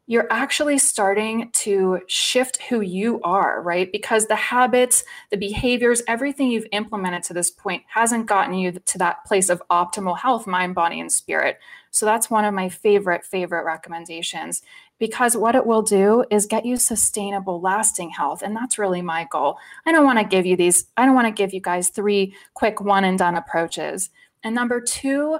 you're 0.08 0.28
actually 0.30 0.78
starting 0.78 1.50
to 1.52 2.00
shift 2.06 2.62
who 2.62 2.80
you 2.80 3.20
are, 3.22 3.60
right? 3.60 3.90
Because 3.90 4.26
the 4.26 4.36
habits, 4.36 5.02
the 5.30 5.36
behaviors, 5.36 6.00
everything 6.06 6.48
you've 6.48 6.68
implemented 6.70 7.24
to 7.24 7.34
this 7.34 7.50
point 7.50 7.82
hasn't 7.92 8.26
gotten 8.26 8.54
you 8.54 8.72
to 8.72 8.98
that 8.98 9.24
place 9.24 9.48
of 9.48 9.60
optimal 9.68 10.16
health, 10.16 10.46
mind, 10.46 10.76
body, 10.76 11.00
and 11.00 11.10
spirit. 11.10 11.58
So 11.90 12.06
that's 12.06 12.30
one 12.30 12.44
of 12.44 12.54
my 12.54 12.68
favorite, 12.68 13.24
favorite 13.24 13.64
recommendations 13.64 14.62
because 14.98 15.36
what 15.36 15.54
it 15.54 15.66
will 15.66 15.82
do 15.82 16.24
is 16.30 16.46
get 16.46 16.64
you 16.64 16.76
sustainable, 16.76 17.60
lasting 17.60 18.10
health. 18.10 18.42
And 18.42 18.56
that's 18.56 18.78
really 18.78 19.02
my 19.02 19.26
goal. 19.30 19.58
I 19.84 19.92
don't 19.92 20.04
want 20.04 20.18
to 20.18 20.24
give 20.24 20.46
you 20.46 20.56
these, 20.56 20.86
I 20.96 21.06
don't 21.06 21.14
want 21.14 21.26
to 21.26 21.42
give 21.42 21.52
you 21.52 21.60
guys 21.60 21.88
three 21.88 22.34
quick 22.54 22.80
one 22.80 23.04
and 23.04 23.18
done 23.18 23.36
approaches. 23.36 24.10
And 24.42 24.54
number 24.54 24.80
two, 24.80 25.38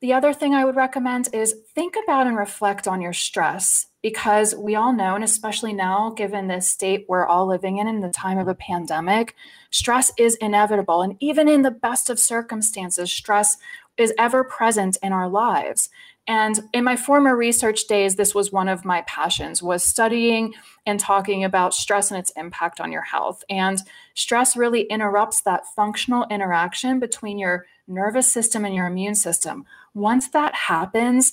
the 0.00 0.12
other 0.12 0.32
thing 0.32 0.54
I 0.54 0.64
would 0.64 0.76
recommend 0.76 1.28
is 1.32 1.56
think 1.74 1.96
about 2.02 2.28
and 2.28 2.36
reflect 2.36 2.86
on 2.86 3.00
your 3.00 3.12
stress 3.12 3.86
because 4.00 4.54
we 4.54 4.76
all 4.76 4.92
know, 4.92 5.16
and 5.16 5.24
especially 5.24 5.72
now, 5.72 6.10
given 6.10 6.46
this 6.46 6.70
state 6.70 7.04
we're 7.08 7.26
all 7.26 7.48
living 7.48 7.78
in 7.78 7.88
in 7.88 8.00
the 8.00 8.08
time 8.08 8.38
of 8.38 8.46
a 8.46 8.54
pandemic, 8.54 9.34
stress 9.70 10.12
is 10.16 10.36
inevitable. 10.36 11.02
And 11.02 11.16
even 11.18 11.48
in 11.48 11.62
the 11.62 11.72
best 11.72 12.10
of 12.10 12.20
circumstances, 12.20 13.10
stress 13.10 13.56
is 13.98 14.14
ever 14.18 14.44
present 14.44 14.96
in 15.02 15.12
our 15.12 15.28
lives. 15.28 15.90
And 16.26 16.60
in 16.74 16.84
my 16.84 16.94
former 16.94 17.34
research 17.34 17.86
days, 17.86 18.16
this 18.16 18.34
was 18.34 18.52
one 18.52 18.68
of 18.68 18.84
my 18.84 19.02
passions 19.02 19.62
was 19.62 19.82
studying 19.82 20.54
and 20.84 21.00
talking 21.00 21.42
about 21.42 21.72
stress 21.72 22.10
and 22.10 22.20
its 22.20 22.30
impact 22.36 22.80
on 22.80 22.92
your 22.92 23.02
health. 23.02 23.42
And 23.48 23.80
stress 24.14 24.56
really 24.56 24.82
interrupts 24.82 25.40
that 25.42 25.66
functional 25.74 26.26
interaction 26.30 27.00
between 27.00 27.38
your 27.38 27.64
nervous 27.86 28.30
system 28.30 28.66
and 28.66 28.74
your 28.74 28.86
immune 28.86 29.14
system. 29.14 29.64
Once 29.94 30.28
that 30.28 30.54
happens, 30.54 31.32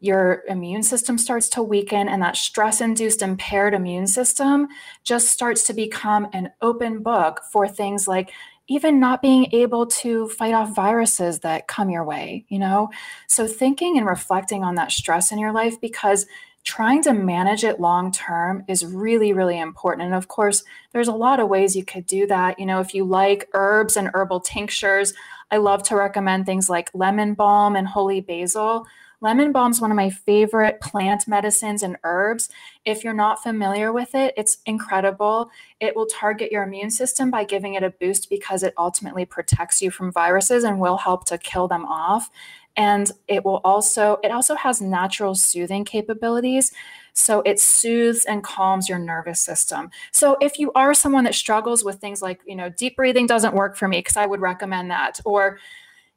your 0.00 0.42
immune 0.48 0.82
system 0.82 1.16
starts 1.16 1.48
to 1.50 1.62
weaken, 1.62 2.08
and 2.08 2.20
that 2.20 2.36
stress 2.36 2.80
induced 2.80 3.22
impaired 3.22 3.72
immune 3.72 4.06
system 4.06 4.68
just 5.04 5.28
starts 5.28 5.62
to 5.68 5.72
become 5.72 6.28
an 6.32 6.50
open 6.60 7.02
book 7.02 7.40
for 7.50 7.66
things 7.66 8.06
like 8.06 8.30
even 8.68 8.98
not 8.98 9.22
being 9.22 9.48
able 9.52 9.86
to 9.86 10.28
fight 10.28 10.54
off 10.54 10.74
viruses 10.74 11.40
that 11.40 11.68
come 11.68 11.90
your 11.90 12.04
way, 12.04 12.44
you 12.48 12.58
know? 12.58 12.90
So 13.28 13.46
thinking 13.46 13.96
and 13.96 14.06
reflecting 14.06 14.64
on 14.64 14.74
that 14.74 14.92
stress 14.92 15.32
in 15.32 15.38
your 15.38 15.52
life 15.52 15.80
because 15.80 16.26
trying 16.64 17.00
to 17.00 17.12
manage 17.12 17.62
it 17.62 17.78
long 17.78 18.10
term 18.10 18.64
is 18.66 18.84
really 18.84 19.32
really 19.32 19.58
important. 19.58 20.06
And 20.06 20.14
of 20.14 20.28
course 20.28 20.64
there's 20.92 21.08
a 21.08 21.12
lot 21.12 21.38
of 21.38 21.48
ways 21.48 21.76
you 21.76 21.84
could 21.84 22.06
do 22.06 22.26
that. 22.26 22.58
You 22.58 22.66
know 22.66 22.80
if 22.80 22.92
you 22.92 23.04
like 23.04 23.48
herbs 23.54 23.96
and 23.96 24.10
herbal 24.12 24.40
tinctures 24.40 25.14
i 25.50 25.56
love 25.56 25.82
to 25.84 25.96
recommend 25.96 26.46
things 26.46 26.68
like 26.68 26.90
lemon 26.94 27.34
balm 27.34 27.76
and 27.76 27.86
holy 27.86 28.20
basil 28.20 28.86
Lemon 29.26 29.50
balm 29.50 29.72
is 29.72 29.80
one 29.80 29.90
of 29.90 29.96
my 29.96 30.08
favorite 30.08 30.80
plant 30.80 31.26
medicines 31.26 31.82
and 31.82 31.96
herbs. 32.04 32.48
If 32.84 33.02
you're 33.02 33.12
not 33.12 33.42
familiar 33.42 33.92
with 33.92 34.14
it, 34.14 34.32
it's 34.36 34.58
incredible. 34.66 35.50
It 35.80 35.96
will 35.96 36.06
target 36.06 36.52
your 36.52 36.62
immune 36.62 36.92
system 36.92 37.28
by 37.28 37.42
giving 37.42 37.74
it 37.74 37.82
a 37.82 37.90
boost 37.90 38.30
because 38.30 38.62
it 38.62 38.72
ultimately 38.78 39.24
protects 39.24 39.82
you 39.82 39.90
from 39.90 40.12
viruses 40.12 40.62
and 40.62 40.78
will 40.78 40.98
help 40.98 41.24
to 41.24 41.38
kill 41.38 41.66
them 41.66 41.84
off. 41.86 42.30
And 42.76 43.10
it 43.26 43.44
will 43.44 43.60
also 43.64 44.20
it 44.22 44.30
also 44.30 44.54
has 44.54 44.80
natural 44.80 45.34
soothing 45.34 45.84
capabilities. 45.84 46.70
So 47.12 47.42
it 47.44 47.58
soothes 47.58 48.24
and 48.26 48.44
calms 48.44 48.88
your 48.88 49.00
nervous 49.00 49.40
system. 49.40 49.90
So 50.12 50.36
if 50.40 50.56
you 50.60 50.70
are 50.76 50.94
someone 50.94 51.24
that 51.24 51.34
struggles 51.34 51.82
with 51.82 51.96
things 51.96 52.22
like, 52.22 52.42
you 52.46 52.54
know, 52.54 52.68
deep 52.68 52.94
breathing 52.94 53.26
doesn't 53.26 53.56
work 53.56 53.76
for 53.76 53.88
me 53.88 53.98
because 53.98 54.16
I 54.16 54.26
would 54.26 54.40
recommend 54.40 54.92
that 54.92 55.18
or 55.24 55.58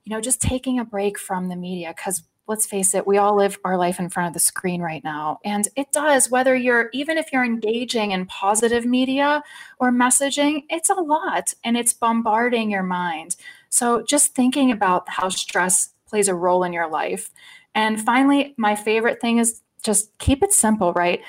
you 0.05 0.15
know, 0.15 0.21
just 0.21 0.41
taking 0.41 0.79
a 0.79 0.85
break 0.85 1.19
from 1.19 1.49
the 1.49 1.55
media 1.55 1.93
because 1.95 2.23
let's 2.49 2.65
face 2.65 2.95
it, 2.95 3.05
we 3.05 3.19
all 3.19 3.37
live 3.37 3.59
our 3.63 3.77
life 3.77 3.99
in 3.99 4.09
front 4.09 4.27
of 4.27 4.33
the 4.33 4.39
screen 4.39 4.81
right 4.81 5.03
now. 5.03 5.37
And 5.45 5.67
it 5.75 5.91
does, 5.91 6.31
whether 6.31 6.55
you're, 6.55 6.89
even 6.93 7.19
if 7.19 7.31
you're 7.31 7.45
engaging 7.45 8.09
in 8.09 8.25
positive 8.25 8.85
media 8.85 9.43
or 9.77 9.91
messaging, 9.91 10.63
it's 10.67 10.89
a 10.89 10.95
lot 10.95 11.53
and 11.63 11.77
it's 11.77 11.93
bombarding 11.93 12.71
your 12.71 12.81
mind. 12.81 13.35
So 13.69 14.01
just 14.01 14.33
thinking 14.33 14.71
about 14.71 15.07
how 15.07 15.29
stress 15.29 15.91
plays 16.07 16.27
a 16.27 16.33
role 16.33 16.63
in 16.63 16.73
your 16.73 16.89
life. 16.89 17.29
And 17.75 18.01
finally, 18.01 18.55
my 18.57 18.75
favorite 18.75 19.21
thing 19.21 19.37
is 19.37 19.61
just 19.83 20.17
keep 20.17 20.41
it 20.41 20.51
simple, 20.51 20.91
right? 20.93 21.21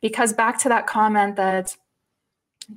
Because 0.00 0.32
back 0.32 0.60
to 0.60 0.68
that 0.68 0.86
comment 0.86 1.34
that 1.36 1.76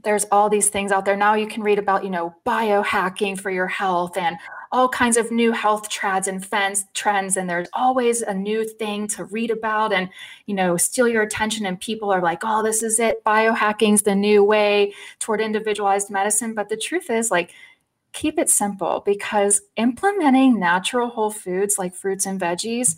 there's 0.04 0.26
all 0.32 0.50
these 0.50 0.70
things 0.70 0.92
out 0.92 1.04
there 1.04 1.18
now 1.18 1.34
you 1.34 1.48
can 1.48 1.64
read 1.64 1.78
about 1.78 2.06
you 2.06 2.10
know 2.10 2.34
biohacking 2.46 3.38
for 3.38 3.52
your 3.52 3.68
health 3.68 4.16
and 4.16 4.38
all 4.71 4.88
kinds 4.88 5.17
of 5.17 5.31
new 5.31 5.51
health 5.51 5.89
trends 5.89 6.27
and 6.27 6.45
fence 6.45 6.86
trends 6.93 7.36
and 7.36 7.49
there's 7.49 7.67
always 7.73 8.21
a 8.21 8.34
new 8.34 8.63
thing 8.63 9.05
to 9.05 9.25
read 9.25 9.51
about 9.51 9.91
and 9.91 10.10
you 10.45 10.55
know 10.55 10.77
steal 10.77 11.07
your 11.07 11.23
attention 11.23 11.65
and 11.65 11.79
people 11.79 12.10
are 12.12 12.21
like 12.21 12.39
oh 12.43 12.63
this 12.63 12.81
is 12.81 12.99
it. 12.99 13.23
Biohacking's 13.23 14.03
the 14.03 14.15
new 14.15 14.43
way 14.43 14.93
toward 15.19 15.41
individualized 15.41 16.10
medicine. 16.10 16.53
But 16.53 16.69
the 16.69 16.77
truth 16.77 17.10
is 17.10 17.31
like 17.31 17.51
keep 18.13 18.39
it 18.39 18.49
simple 18.49 19.01
because 19.05 19.62
implementing 19.77 20.60
natural 20.60 21.10
whole 21.10 21.31
foods 21.31 21.77
like 21.77 21.93
fruits 21.93 22.25
and 22.25 22.39
veggies 22.39 22.95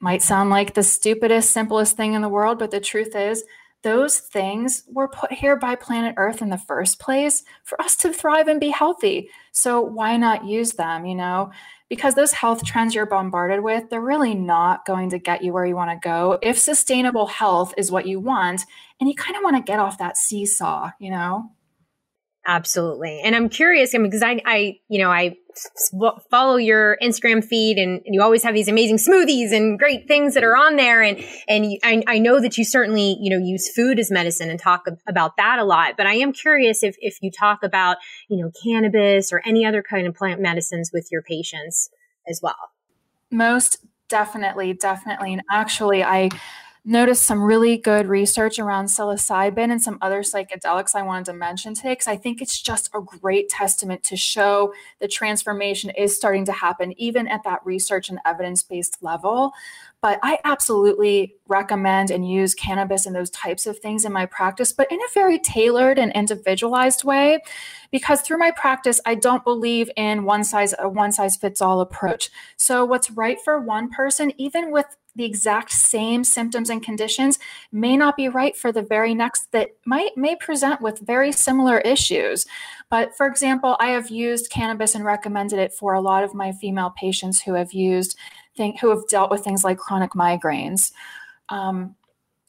might 0.00 0.22
sound 0.22 0.50
like 0.50 0.74
the 0.74 0.82
stupidest 0.82 1.50
simplest 1.50 1.96
thing 1.96 2.14
in 2.14 2.22
the 2.22 2.28
world 2.28 2.58
but 2.58 2.72
the 2.72 2.80
truth 2.80 3.14
is 3.14 3.44
those 3.82 4.18
things 4.18 4.84
were 4.88 5.08
put 5.08 5.32
here 5.32 5.56
by 5.56 5.74
planet 5.74 6.14
Earth 6.16 6.40
in 6.40 6.50
the 6.50 6.58
first 6.58 7.00
place 7.00 7.42
for 7.64 7.80
us 7.80 7.96
to 7.96 8.12
thrive 8.12 8.48
and 8.48 8.60
be 8.60 8.70
healthy. 8.70 9.28
So 9.52 9.80
why 9.80 10.16
not 10.16 10.46
use 10.46 10.72
them, 10.72 11.04
you 11.04 11.14
know? 11.14 11.50
Because 11.88 12.14
those 12.14 12.32
health 12.32 12.64
trends 12.64 12.94
you're 12.94 13.06
bombarded 13.06 13.62
with, 13.62 13.90
they're 13.90 14.00
really 14.00 14.34
not 14.34 14.86
going 14.86 15.10
to 15.10 15.18
get 15.18 15.44
you 15.44 15.52
where 15.52 15.66
you 15.66 15.76
want 15.76 15.90
to 15.90 16.08
go. 16.08 16.38
If 16.42 16.58
sustainable 16.58 17.26
health 17.26 17.74
is 17.76 17.90
what 17.90 18.06
you 18.06 18.18
want, 18.18 18.62
and 18.98 19.08
you 19.08 19.14
kind 19.14 19.36
of 19.36 19.42
want 19.42 19.56
to 19.56 19.62
get 19.62 19.78
off 19.78 19.98
that 19.98 20.16
seesaw, 20.16 20.90
you 20.98 21.10
know? 21.10 21.50
Absolutely. 22.46 23.20
And 23.22 23.36
I'm 23.36 23.48
curious, 23.48 23.94
I 23.94 23.98
mean, 23.98 24.10
because 24.10 24.22
I, 24.22 24.40
I, 24.44 24.78
you 24.88 24.98
know, 24.98 25.10
I 25.10 25.36
follow 26.30 26.56
your 26.56 26.96
Instagram 27.02 27.44
feed 27.44 27.78
and, 27.78 28.00
and, 28.04 28.14
you 28.14 28.22
always 28.22 28.42
have 28.42 28.54
these 28.54 28.68
amazing 28.68 28.96
smoothies 28.96 29.52
and 29.52 29.78
great 29.78 30.06
things 30.08 30.34
that 30.34 30.44
are 30.44 30.56
on 30.56 30.76
there. 30.76 31.02
And, 31.02 31.24
and 31.48 31.78
I, 31.82 32.02
I 32.06 32.18
know 32.18 32.40
that 32.40 32.58
you 32.58 32.64
certainly, 32.64 33.16
you 33.20 33.30
know, 33.30 33.44
use 33.44 33.72
food 33.74 33.98
as 33.98 34.10
medicine 34.10 34.50
and 34.50 34.58
talk 34.58 34.86
about 35.06 35.36
that 35.36 35.58
a 35.58 35.64
lot. 35.64 35.96
But 35.96 36.06
I 36.06 36.14
am 36.14 36.32
curious 36.32 36.82
if, 36.82 36.96
if 37.00 37.18
you 37.22 37.30
talk 37.30 37.62
about, 37.62 37.98
you 38.28 38.36
know, 38.38 38.50
cannabis 38.64 39.32
or 39.32 39.42
any 39.44 39.64
other 39.64 39.82
kind 39.82 40.06
of 40.06 40.14
plant 40.14 40.40
medicines 40.40 40.90
with 40.92 41.08
your 41.10 41.22
patients 41.22 41.90
as 42.28 42.40
well. 42.42 42.70
Most 43.30 43.78
definitely, 44.08 44.74
definitely. 44.74 45.32
And 45.32 45.42
actually, 45.50 46.02
I, 46.04 46.28
noticed 46.84 47.22
some 47.22 47.40
really 47.40 47.76
good 47.76 48.08
research 48.08 48.58
around 48.58 48.86
psilocybin 48.86 49.70
and 49.70 49.80
some 49.80 49.98
other 50.02 50.22
psychedelics 50.22 50.96
I 50.96 51.02
wanted 51.02 51.26
to 51.26 51.32
mention 51.32 51.74
today 51.74 51.92
because 51.92 52.08
I 52.08 52.16
think 52.16 52.42
it's 52.42 52.60
just 52.60 52.90
a 52.92 53.00
great 53.00 53.48
testament 53.48 54.02
to 54.04 54.16
show 54.16 54.74
the 55.00 55.06
transformation 55.06 55.90
is 55.90 56.16
starting 56.16 56.44
to 56.46 56.52
happen, 56.52 56.92
even 57.00 57.28
at 57.28 57.44
that 57.44 57.64
research 57.64 58.08
and 58.08 58.18
evidence 58.24 58.64
based 58.64 58.98
level. 59.00 59.52
But 60.00 60.18
I 60.24 60.40
absolutely 60.42 61.36
recommend 61.46 62.10
and 62.10 62.28
use 62.28 62.54
cannabis 62.54 63.06
and 63.06 63.14
those 63.14 63.30
types 63.30 63.66
of 63.66 63.78
things 63.78 64.04
in 64.04 64.12
my 64.12 64.26
practice, 64.26 64.72
but 64.72 64.90
in 64.90 64.98
a 64.98 65.12
very 65.14 65.38
tailored 65.38 65.96
and 65.96 66.10
individualized 66.12 67.04
way. 67.04 67.38
Because 67.92 68.22
through 68.22 68.38
my 68.38 68.50
practice, 68.50 69.00
I 69.06 69.14
don't 69.14 69.44
believe 69.44 69.88
in 69.96 70.24
one 70.24 70.42
size 70.42 70.74
a 70.80 70.88
one 70.88 71.12
size 71.12 71.36
fits 71.36 71.60
all 71.60 71.80
approach. 71.80 72.30
So 72.56 72.84
what's 72.84 73.12
right 73.12 73.38
for 73.44 73.60
one 73.60 73.90
person, 73.90 74.32
even 74.38 74.72
with 74.72 74.86
the 75.14 75.24
exact 75.24 75.70
same 75.72 76.24
symptoms 76.24 76.70
and 76.70 76.82
conditions 76.82 77.38
may 77.70 77.96
not 77.96 78.16
be 78.16 78.28
right 78.28 78.56
for 78.56 78.72
the 78.72 78.82
very 78.82 79.14
next 79.14 79.50
that 79.52 79.70
might 79.84 80.16
may 80.16 80.34
present 80.36 80.80
with 80.80 80.98
very 81.00 81.30
similar 81.30 81.78
issues 81.80 82.46
but 82.88 83.14
for 83.16 83.26
example 83.26 83.76
i 83.78 83.88
have 83.88 84.08
used 84.08 84.50
cannabis 84.50 84.94
and 84.94 85.04
recommended 85.04 85.58
it 85.58 85.72
for 85.72 85.92
a 85.92 86.00
lot 86.00 86.24
of 86.24 86.34
my 86.34 86.50
female 86.52 86.94
patients 86.96 87.42
who 87.42 87.54
have 87.54 87.72
used 87.72 88.16
think, 88.56 88.80
who 88.80 88.90
have 88.90 89.06
dealt 89.08 89.30
with 89.30 89.42
things 89.42 89.64
like 89.64 89.78
chronic 89.78 90.12
migraines 90.12 90.92
um, 91.48 91.94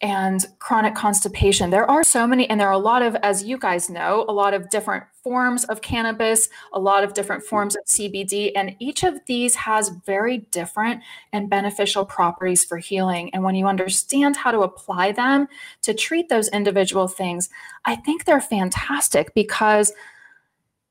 and 0.02 0.46
chronic 0.60 0.96
constipation. 0.96 1.70
There 1.70 1.90
are 1.90 2.04
so 2.04 2.28
many, 2.28 2.50
and 2.50 2.60
there 2.60 2.68
are 2.68 2.74
a 2.74 2.78
lot 2.78 3.02
of, 3.02 3.16
as 3.18 3.44
you 3.44 3.58
guys 3.58 3.90
know, 3.90 4.26
a 4.28 4.34
lot 4.34 4.54
of 4.54 4.70
different 4.70 5.06
forms 5.24 5.64
of 5.66 5.82
cannabis, 5.82 6.50
a 6.74 6.80
lot 6.80 7.04
of 7.04 7.14
different 7.14 7.44
mm-hmm. 7.44 7.50
forms 7.50 7.76
of 7.76 7.86
CBD, 7.86 8.52
and 8.56 8.76
each 8.80 9.04
of 9.04 9.20
these 9.26 9.56
has 9.56 9.90
very 10.06 10.40
different 10.52 11.02
and 11.32 11.50
beneficial 11.50 12.06
properties 12.06 12.64
for 12.64 12.78
healing. 12.78 13.34
And 13.34 13.44
when 13.44 13.56
you 13.56 13.68
understand 13.68 14.36
how 14.36 14.52
to 14.52 14.60
apply 14.60 15.14
them 15.14 15.48
to 15.84 15.94
treat 15.94 16.30
those 16.30 16.50
individual 16.50 17.08
things, 17.08 17.50
I 17.86 17.96
think 17.96 18.26
they're 18.26 18.42
fantastic 18.42 19.34
because 19.34 19.94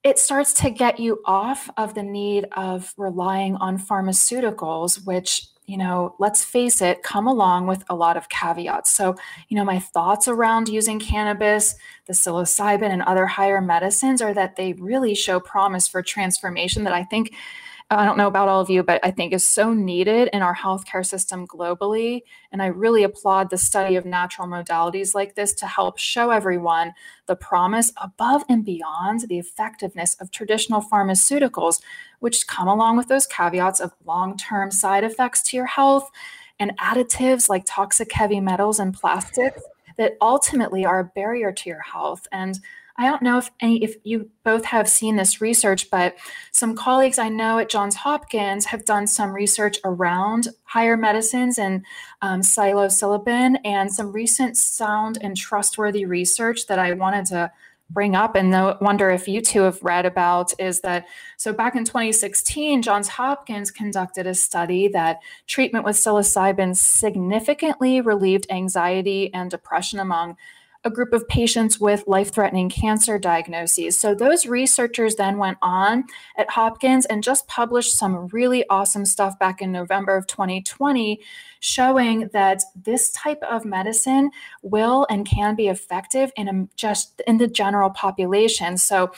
it 0.05 0.19
starts 0.19 0.53
to 0.55 0.71
get 0.71 0.99
you 0.99 1.21
off 1.25 1.71
of 1.77 1.95
the 1.95 2.03
need 2.03 2.47
of 2.53 2.93
relying 2.97 3.57
on 3.57 3.79
pharmaceuticals, 3.79 5.05
which, 5.07 5.47
you 5.67 5.77
know, 5.77 6.17
let's 6.19 6.43
face 6.43 6.83
it, 6.83 7.05
come 7.05 7.29
along 7.29 7.69
with 7.69 7.85
a 7.89 7.95
lot 7.95 8.17
of 8.17 8.29
caveats. 8.29 8.91
So, 8.91 9.15
you 9.49 9.57
know, 9.57 9.65
my 9.65 9.79
thoughts 9.79 10.27
around 10.27 10.69
using 10.69 10.99
cannabis, 10.99 11.77
the 12.07 12.15
psilocybin, 12.15 12.91
and 12.91 13.03
other 13.03 13.27
higher 13.27 13.61
medicines 13.61 14.21
are 14.21 14.35
that 14.35 14.57
they 14.57 14.73
really 14.73 15.15
show 15.15 15.39
promise 15.39 15.87
for 15.87 16.03
transformation 16.03 16.83
that 16.83 16.93
I 16.93 17.05
think 17.05 17.33
I 17.91 18.07
don't 18.07 18.17
know 18.17 18.27
about 18.27 18.49
all 18.49 18.61
of 18.61 18.71
you, 18.71 18.83
but 18.83 19.01
I 19.05 19.11
think 19.11 19.33
is 19.33 19.47
so 19.47 19.75
needed 19.75 20.31
in 20.33 20.41
our 20.41 20.55
healthcare 20.55 21.05
system 21.05 21.47
globally. 21.47 22.23
And 22.51 22.63
I 22.63 22.67
really 22.67 23.03
applaud 23.03 23.51
the 23.51 23.59
study 23.59 23.97
of 23.97 24.07
natural 24.07 24.49
modalities 24.49 25.15
like 25.15 25.35
this 25.35 25.53
to 25.55 25.67
help 25.67 25.99
show 25.99 26.31
everyone 26.31 26.95
the 27.27 27.37
promise 27.37 27.93
above 28.03 28.45
and 28.49 28.65
beyond 28.65 29.29
the 29.29 29.39
effectiveness 29.39 30.15
of 30.15 30.31
traditional 30.31 30.81
pharmaceuticals, 30.81 31.83
which 32.21 32.47
come 32.47 32.69
along 32.69 32.97
with 32.97 33.09
those 33.09 33.27
caveats 33.27 33.81
of 33.81 33.93
long 34.07 34.37
term 34.37 34.71
side 34.71 35.05
effects 35.05 35.43
to 35.43 35.57
your 35.57 35.67
health 35.67 36.11
and 36.59 36.77
additives 36.79 37.49
like 37.49 37.65
toxic 37.67 38.13
heavy 38.13 38.41
metals 38.41 38.79
and 38.79 38.95
plastics 38.95 39.63
that 39.97 40.17
ultimately 40.21 40.85
are 40.85 41.01
a 41.01 41.05
barrier 41.05 41.53
to 41.53 41.69
your 41.69 41.83
health. 41.83 42.27
And 42.33 42.59
I 42.97 43.07
don't 43.07 43.23
know 43.23 43.39
if 43.39 43.51
any 43.61 43.83
if 43.83 43.97
you 44.05 44.31
both 44.45 44.65
have 44.67 44.89
seen 44.89 45.17
this 45.17 45.41
research, 45.41 45.91
but 45.91 46.17
some 46.53 46.77
colleagues 46.77 47.19
I 47.19 47.29
know 47.29 47.59
at 47.59 47.71
Johns 47.71 47.97
Hopkins 47.97 48.67
have 48.67 48.85
done 48.85 49.07
some 49.07 49.33
research 49.33 49.79
around 49.85 50.49
higher 50.65 50.97
medicines 50.97 51.59
and 51.59 51.85
um, 52.21 52.41
psilocybin, 52.41 53.57
and 53.65 53.93
some 53.93 54.13
recent 54.13 54.57
sound 54.57 55.19
and 55.21 55.37
trustworthy 55.37 56.05
research 56.05 56.67
that 56.67 56.79
I 56.79 56.93
wanted 56.93 57.27
to 57.27 57.51
bring 57.93 58.15
up. 58.15 58.35
And 58.37 58.53
wonder 58.81 59.11
if 59.11 59.29
you 59.29 59.41
two 59.41 59.63
have 59.63 59.83
read 59.83 60.07
about 60.07 60.53
is 60.59 60.81
that 60.81 61.07
so 61.37 61.53
back 61.53 61.75
in 61.75 61.85
2016 61.85 62.81
johns 62.81 63.09
hopkins 63.09 63.71
conducted 63.71 64.27
a 64.27 64.35
study 64.35 64.89
that 64.89 65.19
treatment 65.47 65.85
with 65.85 65.97
psilocybin 65.97 66.75
significantly 66.75 68.01
relieved 68.01 68.47
anxiety 68.51 69.33
and 69.35 69.51
depression 69.51 69.99
among 69.99 70.37
a 70.85 70.91
group 70.91 71.13
of 71.13 71.27
patients 71.29 71.79
with 71.79 72.05
life 72.07 72.33
threatening 72.33 72.69
cancer 72.69 73.19
diagnoses. 73.19 73.99
So, 73.99 74.15
those 74.15 74.47
researchers 74.47 75.15
then 75.15 75.39
went 75.39 75.59
on 75.63 76.05
at 76.37 76.51
Hopkins 76.51 77.07
and 77.07 77.23
just 77.23 77.47
published 77.47 77.97
some 77.97 78.27
really 78.29 78.65
awesome 78.69 79.05
stuff 79.05 79.39
back 79.39 79.63
in 79.63 79.71
November 79.71 80.17
of 80.17 80.27
2020, 80.27 81.21
showing 81.61 82.29
that 82.33 82.63
this 82.75 83.13
type 83.13 83.43
of 83.49 83.65
medicine 83.65 84.31
will 84.63 85.07
and 85.09 85.27
can 85.27 85.55
be 85.55 85.69
effective 85.69 86.33
in 86.37 86.49
a, 86.49 86.69
just 86.77 87.23
in 87.27 87.39
the 87.39 87.49
general 87.49 87.91
population. 87.91 88.77
So, 88.77 89.13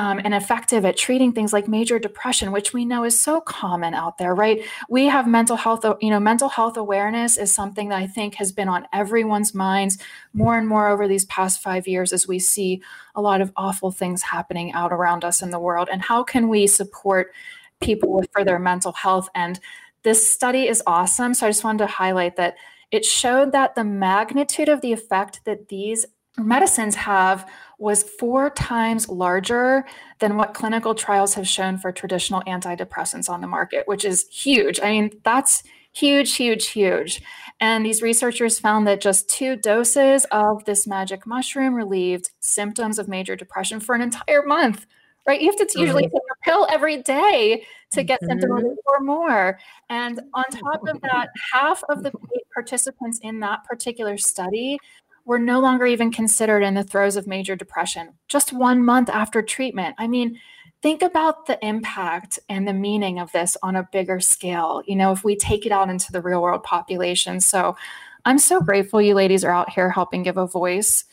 um, 0.00 0.18
and 0.24 0.32
effective 0.32 0.86
at 0.86 0.96
treating 0.96 1.30
things 1.30 1.52
like 1.52 1.68
major 1.68 1.98
depression, 1.98 2.52
which 2.52 2.72
we 2.72 2.86
know 2.86 3.04
is 3.04 3.20
so 3.20 3.38
common 3.38 3.92
out 3.92 4.16
there, 4.16 4.34
right? 4.34 4.62
We 4.88 5.04
have 5.04 5.28
mental 5.28 5.56
health, 5.56 5.84
you 6.00 6.08
know, 6.08 6.18
mental 6.18 6.48
health 6.48 6.78
awareness 6.78 7.36
is 7.36 7.52
something 7.52 7.90
that 7.90 7.98
I 7.98 8.06
think 8.06 8.36
has 8.36 8.50
been 8.50 8.66
on 8.66 8.88
everyone's 8.94 9.52
minds 9.54 9.98
more 10.32 10.56
and 10.56 10.66
more 10.66 10.88
over 10.88 11.06
these 11.06 11.26
past 11.26 11.60
five 11.60 11.86
years 11.86 12.14
as 12.14 12.26
we 12.26 12.38
see 12.38 12.80
a 13.14 13.20
lot 13.20 13.42
of 13.42 13.52
awful 13.58 13.90
things 13.90 14.22
happening 14.22 14.72
out 14.72 14.90
around 14.90 15.22
us 15.22 15.42
in 15.42 15.50
the 15.50 15.60
world. 15.60 15.90
And 15.92 16.00
how 16.00 16.22
can 16.22 16.48
we 16.48 16.66
support 16.66 17.34
people 17.82 18.24
for 18.32 18.42
their 18.42 18.58
mental 18.58 18.92
health? 18.92 19.28
And 19.34 19.60
this 20.02 20.26
study 20.26 20.66
is 20.66 20.82
awesome. 20.86 21.34
So 21.34 21.46
I 21.46 21.50
just 21.50 21.62
wanted 21.62 21.84
to 21.84 21.88
highlight 21.88 22.36
that 22.36 22.54
it 22.90 23.04
showed 23.04 23.52
that 23.52 23.74
the 23.74 23.84
magnitude 23.84 24.70
of 24.70 24.80
the 24.80 24.94
effect 24.94 25.44
that 25.44 25.68
these 25.68 26.06
medicines 26.38 26.94
have 26.94 27.46
was 27.80 28.02
four 28.02 28.50
times 28.50 29.08
larger 29.08 29.84
than 30.18 30.36
what 30.36 30.54
clinical 30.54 30.94
trials 30.94 31.34
have 31.34 31.48
shown 31.48 31.78
for 31.78 31.90
traditional 31.90 32.42
antidepressants 32.42 33.28
on 33.28 33.40
the 33.40 33.46
market, 33.46 33.88
which 33.88 34.04
is 34.04 34.28
huge. 34.28 34.78
I 34.80 34.90
mean, 34.90 35.10
that's 35.24 35.62
huge, 35.92 36.36
huge, 36.36 36.68
huge. 36.68 37.22
And 37.58 37.84
these 37.84 38.02
researchers 38.02 38.58
found 38.58 38.86
that 38.86 39.00
just 39.00 39.28
two 39.28 39.56
doses 39.56 40.26
of 40.30 40.64
this 40.64 40.86
magic 40.86 41.26
mushroom 41.26 41.74
relieved 41.74 42.30
symptoms 42.40 42.98
of 42.98 43.08
major 43.08 43.34
depression 43.34 43.80
for 43.80 43.94
an 43.94 44.02
entire 44.02 44.42
month. 44.44 44.86
Right? 45.26 45.40
You 45.40 45.50
have 45.50 45.68
to 45.68 45.80
usually 45.80 46.04
take 46.04 46.12
a 46.12 46.44
pill 46.44 46.66
every 46.70 47.02
day 47.02 47.64
to 47.92 48.02
get 48.02 48.20
mm-hmm. 48.20 48.30
symptom 48.30 48.52
relief 48.52 48.78
or 48.86 49.00
more. 49.00 49.58
And 49.88 50.20
on 50.34 50.44
top 50.44 50.86
of 50.88 51.00
that, 51.02 51.28
half 51.52 51.82
of 51.88 52.02
the 52.02 52.12
participants 52.52 53.20
in 53.22 53.40
that 53.40 53.64
particular 53.64 54.16
study 54.16 54.78
were 55.24 55.38
no 55.38 55.60
longer 55.60 55.86
even 55.86 56.10
considered 56.10 56.62
in 56.62 56.74
the 56.74 56.84
throes 56.84 57.16
of 57.16 57.26
major 57.26 57.56
depression 57.56 58.14
just 58.28 58.52
one 58.52 58.84
month 58.84 59.08
after 59.08 59.42
treatment. 59.42 59.94
I 59.98 60.06
mean, 60.06 60.38
think 60.82 61.02
about 61.02 61.46
the 61.46 61.64
impact 61.64 62.38
and 62.48 62.66
the 62.66 62.72
meaning 62.72 63.18
of 63.18 63.30
this 63.32 63.56
on 63.62 63.76
a 63.76 63.88
bigger 63.92 64.20
scale, 64.20 64.82
you 64.86 64.96
know, 64.96 65.12
if 65.12 65.24
we 65.24 65.36
take 65.36 65.66
it 65.66 65.72
out 65.72 65.90
into 65.90 66.10
the 66.12 66.22
real 66.22 66.42
world 66.42 66.62
population. 66.62 67.40
So 67.40 67.76
I'm 68.24 68.38
so 68.38 68.60
grateful 68.60 69.00
you 69.00 69.14
ladies 69.14 69.44
are 69.44 69.52
out 69.52 69.70
here 69.70 69.90
helping 69.90 70.22
give 70.22 70.36
a 70.36 70.46
voice 70.46 71.04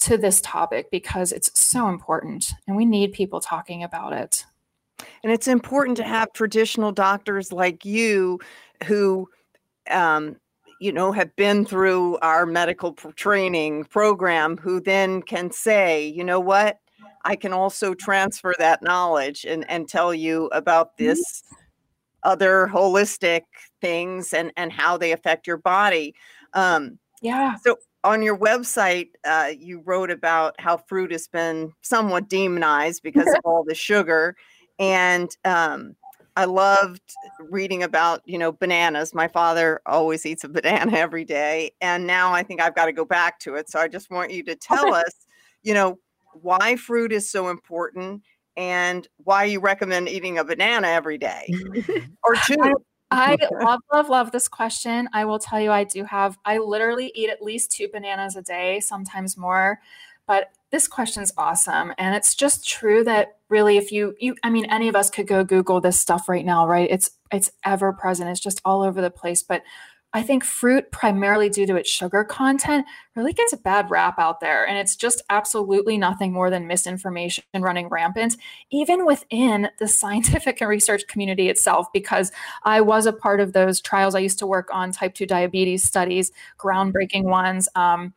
to 0.00 0.16
this 0.16 0.40
topic 0.40 0.90
because 0.90 1.32
it's 1.32 1.58
so 1.58 1.88
important 1.88 2.52
and 2.66 2.76
we 2.76 2.86
need 2.86 3.12
people 3.12 3.40
talking 3.40 3.82
about 3.82 4.12
it. 4.12 4.44
And 5.22 5.32
it's 5.32 5.48
important 5.48 5.96
to 5.98 6.04
have 6.04 6.32
traditional 6.32 6.92
doctors 6.92 7.52
like 7.52 7.84
you 7.84 8.40
who 8.84 9.28
um, 9.90 10.36
you 10.80 10.92
know 10.92 11.12
have 11.12 11.36
been 11.36 11.64
through 11.64 12.18
our 12.18 12.46
medical 12.46 12.94
training 12.94 13.84
program 13.84 14.56
who 14.56 14.80
then 14.80 15.22
can 15.22 15.50
say 15.52 16.08
you 16.08 16.24
know 16.24 16.40
what? 16.40 16.78
I 17.24 17.36
can 17.36 17.52
also 17.52 17.94
transfer 17.94 18.54
that 18.58 18.82
knowledge 18.82 19.44
and 19.44 19.68
and 19.70 19.88
tell 19.88 20.12
you 20.12 20.46
about 20.46 20.96
mm-hmm. 20.96 21.06
this 21.06 21.44
other 22.22 22.68
holistic 22.72 23.42
things 23.80 24.32
and 24.32 24.52
and 24.56 24.72
how 24.72 24.96
they 24.96 25.12
affect 25.12 25.46
your 25.46 25.58
body. 25.58 26.14
Um 26.54 26.98
yeah. 27.22 27.54
so 27.56 27.76
on 28.02 28.22
your 28.22 28.38
website 28.38 29.10
uh, 29.26 29.50
you 29.58 29.82
wrote 29.84 30.10
about 30.10 30.58
how 30.58 30.78
fruit 30.78 31.12
has 31.12 31.28
been 31.28 31.70
somewhat 31.82 32.30
demonized 32.30 33.02
because 33.02 33.28
of 33.28 33.40
all 33.44 33.62
the 33.62 33.74
sugar 33.74 34.34
and 34.78 35.36
um 35.44 35.94
I 36.40 36.46
loved 36.46 37.02
reading 37.38 37.82
about, 37.82 38.22
you 38.24 38.38
know, 38.38 38.50
bananas. 38.50 39.14
My 39.14 39.28
father 39.28 39.82
always 39.84 40.24
eats 40.24 40.42
a 40.42 40.48
banana 40.48 40.92
every 40.96 41.24
day. 41.26 41.72
And 41.82 42.06
now 42.06 42.32
I 42.32 42.42
think 42.42 42.62
I've 42.62 42.74
got 42.74 42.86
to 42.86 42.92
go 42.92 43.04
back 43.04 43.38
to 43.40 43.56
it. 43.56 43.68
So 43.68 43.78
I 43.78 43.88
just 43.88 44.10
want 44.10 44.30
you 44.30 44.42
to 44.44 44.52
oh, 44.52 44.56
tell 44.58 44.94
us, 44.94 45.26
you 45.62 45.74
know, 45.74 45.98
why 46.40 46.76
fruit 46.76 47.12
is 47.12 47.30
so 47.30 47.50
important 47.50 48.22
and 48.56 49.06
why 49.18 49.44
you 49.44 49.60
recommend 49.60 50.08
eating 50.08 50.38
a 50.38 50.44
banana 50.44 50.88
every 50.88 51.18
day 51.18 51.52
or 52.24 52.34
two. 52.46 52.74
I 53.10 53.36
love, 53.60 53.80
love, 53.92 54.08
love 54.08 54.32
this 54.32 54.48
question. 54.48 55.10
I 55.12 55.26
will 55.26 55.38
tell 55.38 55.60
you, 55.60 55.70
I 55.70 55.84
do 55.84 56.04
have, 56.04 56.38
I 56.46 56.56
literally 56.56 57.12
eat 57.14 57.28
at 57.28 57.42
least 57.42 57.70
two 57.70 57.88
bananas 57.92 58.34
a 58.36 58.42
day, 58.42 58.80
sometimes 58.80 59.36
more. 59.36 59.80
But 60.26 60.52
this 60.70 60.86
question's 60.86 61.32
awesome. 61.36 61.92
And 61.98 62.14
it's 62.14 62.34
just 62.34 62.68
true 62.68 63.04
that 63.04 63.38
really 63.48 63.76
if 63.76 63.90
you 63.90 64.14
you 64.20 64.36
I 64.42 64.50
mean 64.50 64.66
any 64.66 64.88
of 64.88 64.96
us 64.96 65.10
could 65.10 65.26
go 65.26 65.44
Google 65.44 65.80
this 65.80 65.98
stuff 65.98 66.28
right 66.28 66.44
now, 66.44 66.66
right? 66.66 66.88
It's 66.90 67.10
it's 67.32 67.50
ever 67.64 67.92
present. 67.92 68.30
It's 68.30 68.40
just 68.40 68.60
all 68.64 68.82
over 68.82 69.00
the 69.00 69.10
place. 69.10 69.42
But 69.42 69.62
I 70.12 70.22
think 70.22 70.42
fruit, 70.42 70.90
primarily 70.90 71.48
due 71.48 71.66
to 71.66 71.76
its 71.76 71.88
sugar 71.88 72.24
content, 72.24 72.84
really 73.14 73.32
gets 73.32 73.52
a 73.52 73.56
bad 73.56 73.90
rap 73.90 74.18
out 74.18 74.40
there. 74.40 74.66
And 74.66 74.76
it's 74.76 74.96
just 74.96 75.22
absolutely 75.30 75.96
nothing 75.98 76.32
more 76.32 76.50
than 76.50 76.66
misinformation 76.66 77.44
running 77.56 77.88
rampant, 77.88 78.36
even 78.72 79.06
within 79.06 79.68
the 79.78 79.86
scientific 79.88 80.60
and 80.60 80.68
research 80.68 81.06
community 81.06 81.48
itself, 81.48 81.86
because 81.92 82.32
I 82.64 82.80
was 82.80 83.06
a 83.06 83.12
part 83.12 83.38
of 83.38 83.52
those 83.52 83.80
trials. 83.80 84.16
I 84.16 84.20
used 84.20 84.40
to 84.40 84.48
work 84.48 84.68
on 84.72 84.90
type 84.90 85.14
2 85.14 85.26
diabetes 85.26 85.84
studies, 85.84 86.32
groundbreaking 86.58 87.24
ones. 87.24 87.68
Um, 87.76 88.12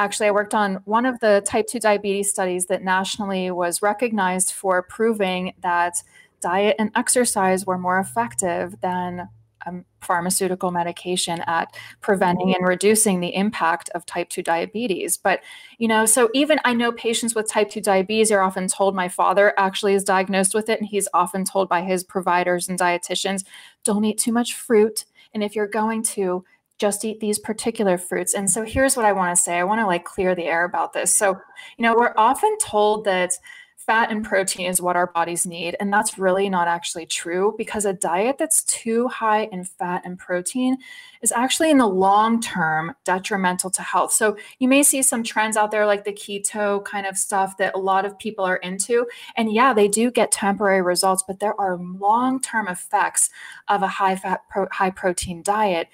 actually, 0.00 0.28
I 0.28 0.32
worked 0.32 0.54
on 0.54 0.80
one 0.84 1.06
of 1.06 1.20
the 1.20 1.42
type 1.46 1.66
2 1.68 1.78
diabetes 1.78 2.30
studies 2.30 2.66
that 2.66 2.82
nationally 2.82 3.50
was 3.50 3.82
recognized 3.82 4.52
for 4.52 4.82
proving 4.82 5.54
that 5.62 6.02
diet 6.40 6.76
and 6.78 6.90
exercise 6.96 7.66
were 7.66 7.78
more 7.78 7.98
effective 7.98 8.80
than 8.80 9.28
um, 9.66 9.84
pharmaceutical 10.00 10.70
medication 10.70 11.40
at 11.46 11.76
preventing 12.00 12.54
and 12.54 12.66
reducing 12.66 13.20
the 13.20 13.34
impact 13.34 13.90
of 13.94 14.06
type 14.06 14.30
2 14.30 14.42
diabetes. 14.42 15.18
But, 15.18 15.40
you 15.76 15.86
know, 15.86 16.06
so 16.06 16.30
even 16.32 16.58
I 16.64 16.72
know 16.72 16.92
patients 16.92 17.34
with 17.34 17.46
type 17.46 17.68
2 17.68 17.82
diabetes 17.82 18.32
are 18.32 18.40
often 18.40 18.68
told, 18.68 18.94
my 18.94 19.08
father 19.08 19.52
actually 19.58 19.92
is 19.92 20.02
diagnosed 20.02 20.54
with 20.54 20.70
it, 20.70 20.80
and 20.80 20.88
he's 20.88 21.08
often 21.12 21.44
told 21.44 21.68
by 21.68 21.82
his 21.82 22.04
providers 22.04 22.70
and 22.70 22.78
dietitians, 22.78 23.44
don't 23.84 24.04
eat 24.04 24.18
too 24.18 24.32
much 24.32 24.54
fruit. 24.54 25.04
And 25.34 25.44
if 25.44 25.54
you're 25.54 25.68
going 25.68 26.02
to, 26.04 26.44
just 26.80 27.04
eat 27.04 27.20
these 27.20 27.38
particular 27.38 27.98
fruits. 27.98 28.34
And 28.34 28.50
so 28.50 28.64
here's 28.64 28.96
what 28.96 29.04
I 29.04 29.12
want 29.12 29.36
to 29.36 29.40
say. 29.40 29.58
I 29.58 29.64
want 29.64 29.80
to 29.80 29.86
like 29.86 30.04
clear 30.04 30.34
the 30.34 30.46
air 30.46 30.64
about 30.64 30.94
this. 30.94 31.14
So, 31.14 31.38
you 31.76 31.82
know, 31.82 31.94
we're 31.94 32.14
often 32.16 32.56
told 32.58 33.04
that 33.04 33.32
fat 33.76 34.10
and 34.10 34.24
protein 34.24 34.66
is 34.66 34.80
what 34.80 34.94
our 34.94 35.08
bodies 35.08 35.46
need. 35.46 35.74
And 35.80 35.92
that's 35.92 36.16
really 36.16 36.48
not 36.48 36.68
actually 36.68 37.06
true 37.06 37.54
because 37.58 37.84
a 37.84 37.92
diet 37.92 38.36
that's 38.38 38.62
too 38.64 39.08
high 39.08 39.48
in 39.52 39.64
fat 39.64 40.02
and 40.04 40.18
protein 40.18 40.76
is 41.22 41.32
actually 41.32 41.70
in 41.70 41.78
the 41.78 41.88
long 41.88 42.40
term 42.40 42.94
detrimental 43.04 43.68
to 43.70 43.82
health. 43.82 44.12
So 44.12 44.36
you 44.58 44.68
may 44.68 44.82
see 44.82 45.02
some 45.02 45.22
trends 45.22 45.56
out 45.56 45.70
there 45.70 45.86
like 45.86 46.04
the 46.04 46.12
keto 46.12 46.84
kind 46.84 47.06
of 47.06 47.16
stuff 47.16 47.56
that 47.56 47.74
a 47.74 47.78
lot 47.78 48.04
of 48.04 48.18
people 48.18 48.44
are 48.44 48.58
into. 48.58 49.06
And 49.36 49.52
yeah, 49.52 49.74
they 49.74 49.88
do 49.88 50.10
get 50.10 50.30
temporary 50.30 50.82
results, 50.82 51.24
but 51.26 51.40
there 51.40 51.60
are 51.60 51.76
long 51.76 52.40
term 52.40 52.68
effects 52.68 53.28
of 53.66 53.82
a 53.82 53.88
high 53.88 54.16
fat, 54.16 54.42
pro- 54.48 54.68
high 54.70 54.90
protein 54.90 55.42
diet. 55.42 55.88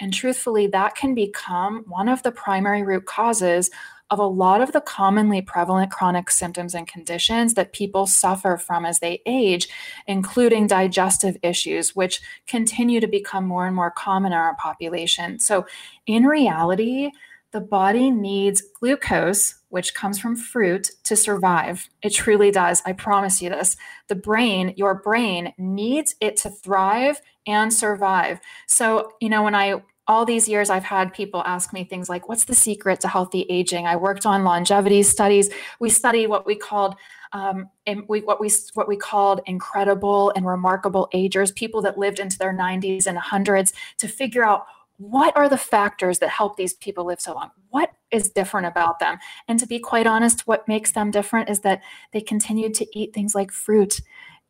And 0.00 0.12
truthfully, 0.14 0.66
that 0.68 0.94
can 0.94 1.14
become 1.14 1.84
one 1.86 2.08
of 2.08 2.22
the 2.22 2.32
primary 2.32 2.82
root 2.82 3.06
causes 3.06 3.70
of 4.10 4.18
a 4.18 4.26
lot 4.26 4.62
of 4.62 4.72
the 4.72 4.80
commonly 4.80 5.42
prevalent 5.42 5.90
chronic 5.90 6.30
symptoms 6.30 6.74
and 6.74 6.88
conditions 6.88 7.54
that 7.54 7.72
people 7.72 8.06
suffer 8.06 8.56
from 8.56 8.86
as 8.86 9.00
they 9.00 9.20
age, 9.26 9.68
including 10.06 10.66
digestive 10.66 11.36
issues, 11.42 11.94
which 11.94 12.20
continue 12.46 13.00
to 13.00 13.06
become 13.06 13.46
more 13.46 13.66
and 13.66 13.76
more 13.76 13.90
common 13.90 14.32
in 14.32 14.38
our 14.38 14.56
population. 14.56 15.38
So, 15.38 15.66
in 16.06 16.24
reality, 16.24 17.10
the 17.50 17.60
body 17.60 18.10
needs 18.10 18.62
glucose, 18.78 19.54
which 19.70 19.94
comes 19.94 20.18
from 20.18 20.36
fruit, 20.36 20.90
to 21.04 21.16
survive. 21.16 21.88
It 22.02 22.10
truly 22.10 22.50
does. 22.50 22.82
I 22.84 22.92
promise 22.92 23.40
you 23.40 23.48
this. 23.48 23.76
The 24.08 24.14
brain, 24.14 24.74
your 24.76 24.94
brain, 24.94 25.54
needs 25.56 26.14
it 26.20 26.36
to 26.38 26.50
thrive 26.50 27.20
and 27.48 27.72
survive. 27.72 28.40
So, 28.66 29.12
you 29.20 29.28
know, 29.28 29.42
when 29.42 29.54
I 29.54 29.82
all 30.06 30.24
these 30.24 30.48
years 30.48 30.70
I've 30.70 30.84
had 30.84 31.12
people 31.12 31.42
ask 31.44 31.72
me 31.72 31.84
things 31.84 32.08
like, 32.08 32.28
what's 32.28 32.44
the 32.44 32.54
secret 32.54 33.00
to 33.00 33.08
healthy 33.08 33.42
aging? 33.50 33.86
I 33.86 33.96
worked 33.96 34.24
on 34.24 34.42
longevity 34.42 35.02
studies. 35.02 35.50
We 35.80 35.90
studied 35.90 36.28
what 36.28 36.46
we 36.46 36.56
called 36.56 36.94
um, 37.32 37.68
we, 38.08 38.20
what 38.20 38.40
we 38.40 38.50
what 38.72 38.88
we 38.88 38.96
called 38.96 39.42
incredible 39.46 40.32
and 40.34 40.46
remarkable 40.46 41.08
agers, 41.12 41.52
people 41.52 41.82
that 41.82 41.98
lived 41.98 42.20
into 42.20 42.38
their 42.38 42.54
90s 42.54 43.06
and 43.06 43.18
100s, 43.18 43.74
to 43.98 44.08
figure 44.08 44.44
out 44.44 44.64
what 44.96 45.36
are 45.36 45.48
the 45.48 45.56
factors 45.56 46.18
that 46.18 46.30
help 46.30 46.56
these 46.56 46.74
people 46.74 47.04
live 47.04 47.20
so 47.20 47.34
long. 47.34 47.50
What 47.70 47.90
is 48.10 48.30
different 48.30 48.66
about 48.66 48.98
them? 48.98 49.18
And 49.46 49.58
to 49.60 49.66
be 49.66 49.78
quite 49.78 50.06
honest, 50.06 50.46
what 50.46 50.66
makes 50.66 50.92
them 50.92 51.10
different 51.10 51.48
is 51.48 51.60
that 51.60 51.82
they 52.12 52.20
continued 52.20 52.74
to 52.74 52.98
eat 52.98 53.14
things 53.14 53.34
like 53.34 53.52
fruit 53.52 54.00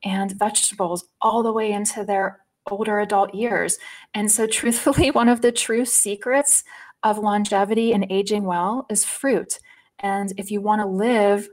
and 0.05 0.33
vegetables 0.33 1.05
all 1.21 1.43
the 1.43 1.53
way 1.53 1.73
into 1.73 2.05
their 2.05 2.41
older 2.71 3.01
adult 3.01 3.35
years. 3.35 3.79
And 4.15 4.31
so, 4.31 4.47
truthfully, 4.47 5.11
one 5.13 5.29
of 5.29 5.41
the 5.41 5.53
true 5.53 5.85
secrets 5.85 6.65
of 7.03 7.19
longevity 7.19 7.93
and 7.93 8.07
aging 8.11 8.45
well 8.45 8.87
is 8.91 9.05
fruit. 9.05 9.59
And 10.01 10.33
if 10.37 10.51
you 10.51 10.61
want 10.61 10.81
to 10.81 10.87
live 10.87 11.49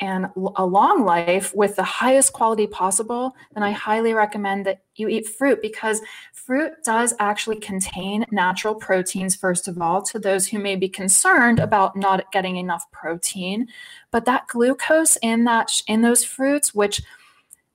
and 0.00 0.28
a 0.56 0.64
long 0.64 1.04
life 1.04 1.54
with 1.54 1.76
the 1.76 1.82
highest 1.82 2.32
quality 2.32 2.66
possible, 2.66 3.34
then 3.52 3.62
I 3.62 3.72
highly 3.72 4.14
recommend 4.14 4.64
that 4.64 4.80
you 4.94 5.08
eat 5.08 5.28
fruit 5.28 5.60
because 5.60 6.00
fruit 6.32 6.72
does 6.84 7.12
actually 7.18 7.58
contain 7.58 8.24
natural 8.30 8.74
proteins, 8.74 9.36
first 9.36 9.68
of 9.68 9.80
all, 9.80 10.00
to 10.02 10.18
those 10.18 10.46
who 10.46 10.58
may 10.58 10.74
be 10.74 10.88
concerned 10.88 11.58
about 11.58 11.96
not 11.96 12.32
getting 12.32 12.56
enough 12.56 12.90
protein. 12.92 13.68
But 14.10 14.24
that 14.24 14.48
glucose 14.48 15.16
in 15.16 15.44
that 15.44 15.70
in 15.86 16.00
those 16.00 16.24
fruits, 16.24 16.74
which 16.74 17.02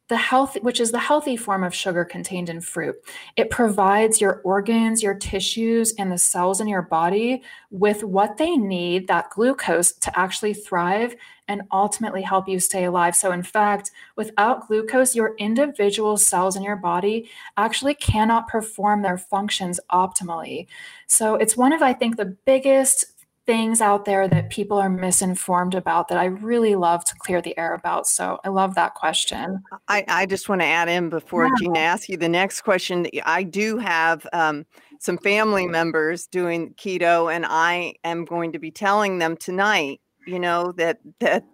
the 0.08 0.18
health 0.18 0.56
which 0.62 0.80
is 0.80 0.92
the 0.92 1.00
healthy 1.00 1.36
form 1.36 1.64
of 1.64 1.74
sugar 1.74 2.06
contained 2.06 2.50
in 2.50 2.62
fruit. 2.62 2.96
It 3.36 3.50
provides 3.50 4.22
your 4.22 4.42
organs 4.44 5.02
your 5.02 5.16
tissues 5.16 5.94
and 5.98 6.12
the 6.12 6.18
cells 6.18 6.62
in 6.62 6.68
your 6.68 6.84
body 6.84 7.42
with 7.72 8.04
what 8.04 8.38
they 8.38 8.56
need 8.56 9.08
that 9.08 9.32
glucose 9.32 9.94
to 9.94 10.20
actually 10.20 10.54
thrive 10.54 11.16
and 11.48 11.62
ultimately 11.72 12.24
help 12.24 12.48
you 12.48 12.60
stay 12.60 12.86
alive. 12.86 13.16
So 13.16 13.32
in 13.32 13.44
fact 13.44 13.92
without 14.16 14.68
glucose 14.68 15.16
your 15.16 15.36
individual 15.38 16.18
cells 16.18 16.56
in 16.56 16.64
your 16.64 16.76
body 16.76 17.30
actually 17.58 17.96
cannot 17.96 18.48
perform 18.48 19.02
their 19.02 19.18
functions 19.18 19.80
optimally. 19.92 20.68
So 21.08 21.36
it's 21.36 21.58
one 21.58 21.74
of 21.74 21.82
i 21.82 21.94
think 21.94 22.18
the 22.18 22.38
biggest 22.46 23.15
things 23.46 23.80
out 23.80 24.06
there 24.06 24.28
that 24.28 24.50
people 24.50 24.78
are 24.78 24.90
misinformed 24.90 25.76
about 25.76 26.08
that 26.08 26.18
I 26.18 26.26
really 26.26 26.76
love 26.76 27.06
to 27.06 27.16
clear 27.16 27.42
the 27.42 27.58
air 27.58 27.74
about. 27.74 28.08
So 28.08 28.40
I 28.44 28.50
love 28.50 28.76
that 28.76 28.96
question. 28.96 29.62
I, 29.88 30.04
I 30.08 30.26
just 30.26 30.50
want 30.50 30.62
to 30.62 30.66
add 30.66 30.90
in 30.90 31.10
before 31.10 31.46
yeah. 31.46 31.52
Gina 31.60 31.80
asks 31.80 32.10
you 32.10 32.18
the 32.18 32.30
next 32.30 32.62
question. 32.62 33.08
I 33.24 33.44
do 33.44 33.78
have 33.78 34.26
um, 34.34 34.66
some 35.00 35.18
family 35.20 35.68
members 35.68 36.26
doing 36.26 36.74
keto, 36.74 37.34
and 37.34 37.46
I 37.48 37.96
am 38.04 38.26
going 38.26 38.52
to 38.54 38.60
be 38.60 38.72
telling 38.72 39.20
them 39.20 39.38
tonight, 39.38 40.02
you 40.26 40.40
know, 40.40 40.72
that 40.78 41.00
that 41.20 41.46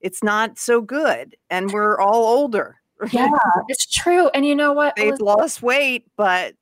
it's 0.00 0.22
not 0.22 0.58
so 0.58 0.80
good, 0.80 1.36
and 1.48 1.70
we're 1.72 1.98
all 1.98 2.24
older. 2.24 2.76
Yeah, 3.10 3.30
it's 3.68 3.86
true. 3.86 4.28
And 4.34 4.44
you 4.44 4.54
know 4.54 4.74
what? 4.74 4.94
They've 4.96 5.18
lost 5.20 5.62
weight, 5.62 6.04
but 6.18 6.54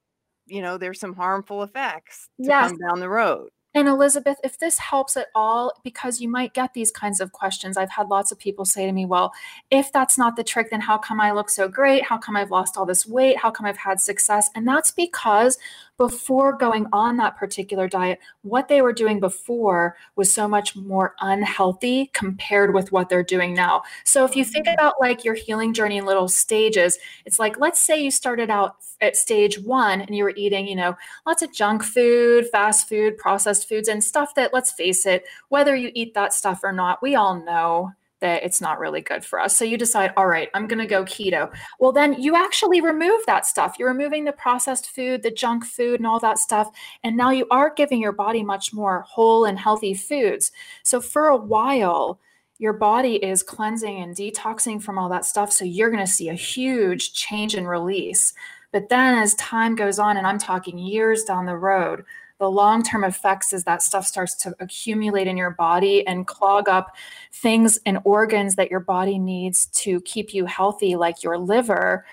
you 0.46 0.62
know, 0.62 0.78
there's 0.78 1.00
some 1.00 1.14
harmful 1.14 1.62
effects 1.62 2.28
to 2.40 2.46
yes. 2.46 2.70
come 2.70 2.78
down 2.78 3.00
the 3.00 3.08
road. 3.08 3.50
And 3.78 3.86
Elizabeth, 3.86 4.38
if 4.42 4.58
this 4.58 4.76
helps 4.76 5.16
at 5.16 5.28
all, 5.36 5.72
because 5.84 6.20
you 6.20 6.28
might 6.28 6.52
get 6.52 6.74
these 6.74 6.90
kinds 6.90 7.20
of 7.20 7.30
questions, 7.30 7.76
I've 7.76 7.90
had 7.90 8.08
lots 8.08 8.32
of 8.32 8.38
people 8.40 8.64
say 8.64 8.84
to 8.86 8.92
me, 8.92 9.06
well, 9.06 9.32
if 9.70 9.92
that's 9.92 10.18
not 10.18 10.34
the 10.34 10.42
trick, 10.42 10.70
then 10.70 10.80
how 10.80 10.98
come 10.98 11.20
I 11.20 11.30
look 11.30 11.48
so 11.48 11.68
great? 11.68 12.02
How 12.02 12.18
come 12.18 12.34
I've 12.34 12.50
lost 12.50 12.76
all 12.76 12.84
this 12.84 13.06
weight? 13.06 13.38
How 13.38 13.52
come 13.52 13.66
I've 13.66 13.76
had 13.76 14.00
success? 14.00 14.50
And 14.56 14.66
that's 14.66 14.90
because 14.90 15.58
before 15.98 16.56
going 16.56 16.86
on 16.92 17.16
that 17.16 17.36
particular 17.36 17.88
diet, 17.88 18.20
what 18.42 18.68
they 18.68 18.80
were 18.80 18.92
doing 18.92 19.18
before 19.20 19.96
was 20.16 20.32
so 20.32 20.48
much 20.48 20.76
more 20.76 21.14
unhealthy 21.20 22.06
compared 22.14 22.72
with 22.72 22.92
what 22.92 23.08
they're 23.08 23.24
doing 23.24 23.52
now. 23.52 23.82
So 24.04 24.24
if 24.24 24.36
you 24.36 24.44
think 24.44 24.66
mm-hmm. 24.66 24.74
about 24.74 24.94
like 25.00 25.24
your 25.24 25.34
healing 25.34 25.74
journey 25.74 25.98
in 25.98 26.06
little 26.06 26.28
stages, 26.28 26.98
it's 27.26 27.40
like, 27.40 27.58
let's 27.58 27.80
say 27.80 28.00
you 28.00 28.12
started 28.12 28.48
out 28.48 28.76
at 29.00 29.16
stage 29.16 29.58
one 29.58 30.00
and 30.00 30.16
you 30.16 30.22
were 30.22 30.34
eating, 30.36 30.68
you 30.68 30.76
know, 30.76 30.96
lots 31.26 31.42
of 31.42 31.52
junk 31.52 31.82
food, 31.82 32.48
fast 32.50 32.88
food, 32.88 33.18
processed 33.18 33.68
foods, 33.68 33.88
and 33.88 34.02
stuff 34.02 34.34
that, 34.36 34.54
let's 34.54 34.72
face 34.72 35.04
it, 35.04 35.24
whether 35.48 35.74
you 35.74 35.90
eat 35.94 36.14
that 36.14 36.32
stuff 36.32 36.60
or 36.62 36.72
not, 36.72 37.02
we 37.02 37.16
all 37.16 37.44
know 37.44 37.92
that 38.20 38.42
it's 38.42 38.60
not 38.60 38.78
really 38.78 39.00
good 39.00 39.24
for 39.24 39.40
us. 39.40 39.56
So 39.56 39.64
you 39.64 39.78
decide, 39.78 40.12
all 40.16 40.26
right, 40.26 40.48
I'm 40.54 40.66
going 40.66 40.78
to 40.78 40.86
go 40.86 41.04
keto. 41.04 41.52
Well, 41.78 41.92
then 41.92 42.20
you 42.20 42.34
actually 42.34 42.80
remove 42.80 43.20
that 43.26 43.46
stuff. 43.46 43.76
You're 43.78 43.88
removing 43.88 44.24
the 44.24 44.32
processed 44.32 44.90
food, 44.90 45.22
the 45.22 45.30
junk 45.30 45.64
food, 45.64 46.00
and 46.00 46.06
all 46.06 46.20
that 46.20 46.38
stuff. 46.38 46.70
And 47.04 47.16
now 47.16 47.30
you 47.30 47.46
are 47.50 47.72
giving 47.74 48.00
your 48.00 48.12
body 48.12 48.42
much 48.42 48.72
more 48.72 49.02
whole 49.02 49.44
and 49.44 49.58
healthy 49.58 49.94
foods. 49.94 50.52
So 50.82 51.00
for 51.00 51.28
a 51.28 51.36
while, 51.36 52.20
your 52.58 52.72
body 52.72 53.16
is 53.24 53.44
cleansing 53.44 54.02
and 54.02 54.16
detoxing 54.16 54.82
from 54.82 54.98
all 54.98 55.08
that 55.10 55.24
stuff. 55.24 55.52
So 55.52 55.64
you're 55.64 55.90
going 55.90 56.04
to 56.04 56.12
see 56.12 56.28
a 56.28 56.34
huge 56.34 57.12
change 57.12 57.54
in 57.54 57.66
release. 57.66 58.34
But 58.72 58.88
then 58.88 59.16
as 59.16 59.34
time 59.36 59.76
goes 59.76 59.98
on, 59.98 60.16
and 60.16 60.26
I'm 60.26 60.38
talking 60.38 60.76
years 60.76 61.24
down 61.24 61.46
the 61.46 61.56
road, 61.56 62.04
the 62.38 62.50
long 62.50 62.82
term 62.82 63.04
effects 63.04 63.52
is 63.52 63.64
that 63.64 63.82
stuff 63.82 64.06
starts 64.06 64.34
to 64.36 64.54
accumulate 64.60 65.26
in 65.26 65.36
your 65.36 65.50
body 65.50 66.06
and 66.06 66.26
clog 66.26 66.68
up 66.68 66.94
things 67.32 67.78
and 67.84 67.98
organs 68.04 68.54
that 68.54 68.70
your 68.70 68.80
body 68.80 69.18
needs 69.18 69.66
to 69.66 70.00
keep 70.02 70.32
you 70.32 70.46
healthy, 70.46 70.96
like 70.96 71.22
your 71.22 71.36
liver. 71.36 72.06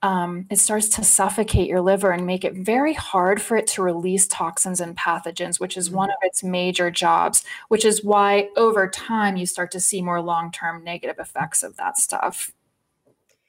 Um, 0.00 0.46
it 0.50 0.58
starts 0.58 0.88
to 0.90 1.04
suffocate 1.04 1.68
your 1.68 1.80
liver 1.80 2.10
and 2.10 2.26
make 2.26 2.44
it 2.44 2.54
very 2.54 2.92
hard 2.92 3.40
for 3.40 3.56
it 3.56 3.68
to 3.68 3.82
release 3.82 4.26
toxins 4.26 4.80
and 4.80 4.96
pathogens, 4.96 5.60
which 5.60 5.76
is 5.76 5.90
one 5.90 6.10
of 6.10 6.16
its 6.22 6.42
major 6.42 6.90
jobs, 6.90 7.44
which 7.68 7.84
is 7.84 8.02
why 8.02 8.48
over 8.56 8.88
time 8.88 9.36
you 9.36 9.46
start 9.46 9.70
to 9.72 9.80
see 9.80 10.02
more 10.02 10.20
long 10.20 10.50
term 10.50 10.82
negative 10.82 11.20
effects 11.20 11.62
of 11.62 11.76
that 11.76 11.98
stuff. 11.98 12.52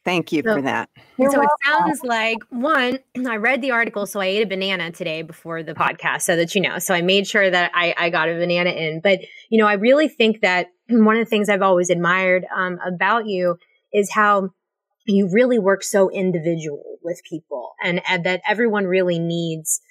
Thank 0.05 0.31
you 0.31 0.41
so, 0.43 0.55
for 0.55 0.61
that. 0.63 0.89
so 1.17 1.41
it 1.41 1.49
sounds 1.65 2.03
like 2.03 2.39
one, 2.49 2.99
I 3.27 3.37
read 3.37 3.61
the 3.61 3.71
article, 3.71 4.05
so 4.05 4.19
I 4.19 4.25
ate 4.25 4.43
a 4.43 4.47
banana 4.47 4.91
today 4.91 5.21
before 5.21 5.63
the 5.63 5.73
podcast, 5.73 6.23
so 6.23 6.35
that 6.35 6.55
you 6.55 6.61
know. 6.61 6.79
So 6.79 6.93
I 6.93 7.01
made 7.01 7.25
sure 7.25 7.49
that 7.49 7.71
I, 7.73 7.93
I 7.97 8.09
got 8.09 8.29
a 8.29 8.33
banana 8.33 8.71
in. 8.71 8.99
But, 9.01 9.19
you 9.49 9.59
know, 9.59 9.67
I 9.67 9.73
really 9.73 10.07
think 10.07 10.41
that 10.41 10.67
one 10.89 11.15
of 11.15 11.25
the 11.25 11.29
things 11.29 11.49
I've 11.49 11.61
always 11.61 11.89
admired 11.89 12.45
um, 12.55 12.79
about 12.85 13.27
you 13.27 13.57
is 13.93 14.11
how 14.11 14.49
you 15.05 15.29
really 15.31 15.59
work 15.59 15.83
so 15.83 16.09
individual 16.09 16.97
with 17.03 17.21
people 17.29 17.73
and, 17.83 18.01
and 18.07 18.25
that 18.25 18.41
everyone 18.47 18.85
really 18.85 19.19
needs 19.19 19.81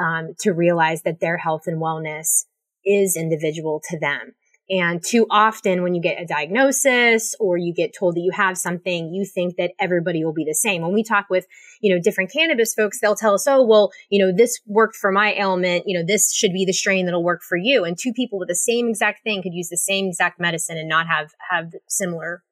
um, 0.00 0.34
to 0.40 0.52
realize 0.52 1.02
that 1.02 1.20
their 1.20 1.36
health 1.36 1.62
and 1.66 1.80
wellness 1.80 2.44
is 2.84 3.16
individual 3.16 3.80
to 3.90 3.98
them. 3.98 4.32
And 4.70 5.02
too 5.04 5.26
often 5.30 5.82
when 5.82 5.94
you 5.94 6.00
get 6.00 6.22
a 6.22 6.26
diagnosis 6.26 7.34
or 7.40 7.56
you 7.56 7.74
get 7.74 7.92
told 7.98 8.14
that 8.14 8.20
you 8.20 8.30
have 8.32 8.56
something, 8.56 9.12
you 9.12 9.24
think 9.24 9.56
that 9.56 9.72
everybody 9.80 10.24
will 10.24 10.32
be 10.32 10.44
the 10.44 10.54
same. 10.54 10.82
When 10.82 10.94
we 10.94 11.02
talk 11.02 11.26
with, 11.28 11.46
you 11.80 11.94
know, 11.94 12.00
different 12.00 12.32
cannabis 12.32 12.74
folks, 12.74 13.00
they'll 13.00 13.16
tell 13.16 13.34
us, 13.34 13.46
oh, 13.46 13.62
well, 13.64 13.90
you 14.08 14.24
know, 14.24 14.32
this 14.34 14.60
worked 14.66 14.96
for 14.96 15.10
my 15.10 15.34
ailment. 15.34 15.84
You 15.86 15.98
know, 15.98 16.06
this 16.06 16.32
should 16.32 16.52
be 16.52 16.64
the 16.64 16.72
strain 16.72 17.06
that'll 17.06 17.24
work 17.24 17.42
for 17.42 17.56
you. 17.56 17.84
And 17.84 17.98
two 17.98 18.12
people 18.12 18.38
with 18.38 18.48
the 18.48 18.54
same 18.54 18.88
exact 18.88 19.24
thing 19.24 19.42
could 19.42 19.54
use 19.54 19.68
the 19.68 19.76
same 19.76 20.06
exact 20.06 20.40
medicine 20.40 20.78
and 20.78 20.88
not 20.88 21.06
have, 21.06 21.32
have 21.50 21.72
similar 21.88 22.42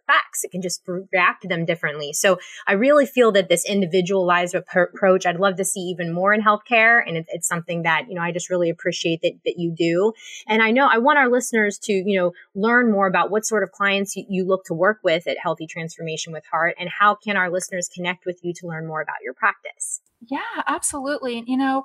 It 0.43 0.51
can 0.51 0.63
just 0.63 0.83
react 1.13 1.43
to 1.43 1.49
them 1.49 1.65
differently. 1.65 2.13
So 2.13 2.39
I 2.67 2.73
really 2.73 3.07
feel 3.07 3.33
that 3.33 3.49
this 3.49 3.65
individualized 3.69 4.55
approach, 4.55 5.27
I'd 5.27 5.41
love 5.41 5.57
to 5.57 5.65
see 5.65 5.81
even 5.81 6.13
more 6.13 6.33
in 6.33 6.43
healthcare. 6.43 7.03
And 7.07 7.25
it's 7.29 7.49
something 7.49 7.83
that, 7.83 8.07
you 8.09 8.15
know, 8.15 8.23
I 8.23 8.33
just 8.33 8.51
really 8.51 8.71
appreciate 8.71 9.23
that, 9.23 9.33
that 9.45 9.55
you 9.59 9.75
do. 9.77 10.13
And 10.47 10.63
I 10.63 10.71
know 10.71 10.89
I 10.91 10.99
want 10.99 11.19
our 11.19 11.29
listeners 11.29 11.79
to, 11.85 11.93
you 11.93 12.19
know, 12.19 12.33
learn 12.55 12.91
more 12.91 13.07
about 13.07 13.31
what 13.31 13.47
sort 13.47 13.63
of 13.63 13.73
clients 13.73 14.17
you, 14.17 14.25
you 14.29 14.47
look 14.47 14.65
to 14.67 14.75
work 14.75 14.99
with 15.05 15.27
at 15.27 15.39
Healthy 15.39 15.67
Transformation 15.67 16.33
with 16.33 16.45
Heart 16.51 16.77
and 16.79 16.89
how 16.89 17.15
can 17.15 17.37
our 17.37 17.51
listeners 17.51 17.89
connect 17.95 18.27
with 18.27 18.41
you 18.43 18.53
to 18.55 18.67
learn 18.67 18.87
more 18.87 19.01
about 19.01 19.23
your 19.23 19.35
practice? 19.35 20.01
Yeah, 20.27 20.63
absolutely. 20.67 21.39
And 21.39 21.49
you 21.49 21.57
know, 21.57 21.85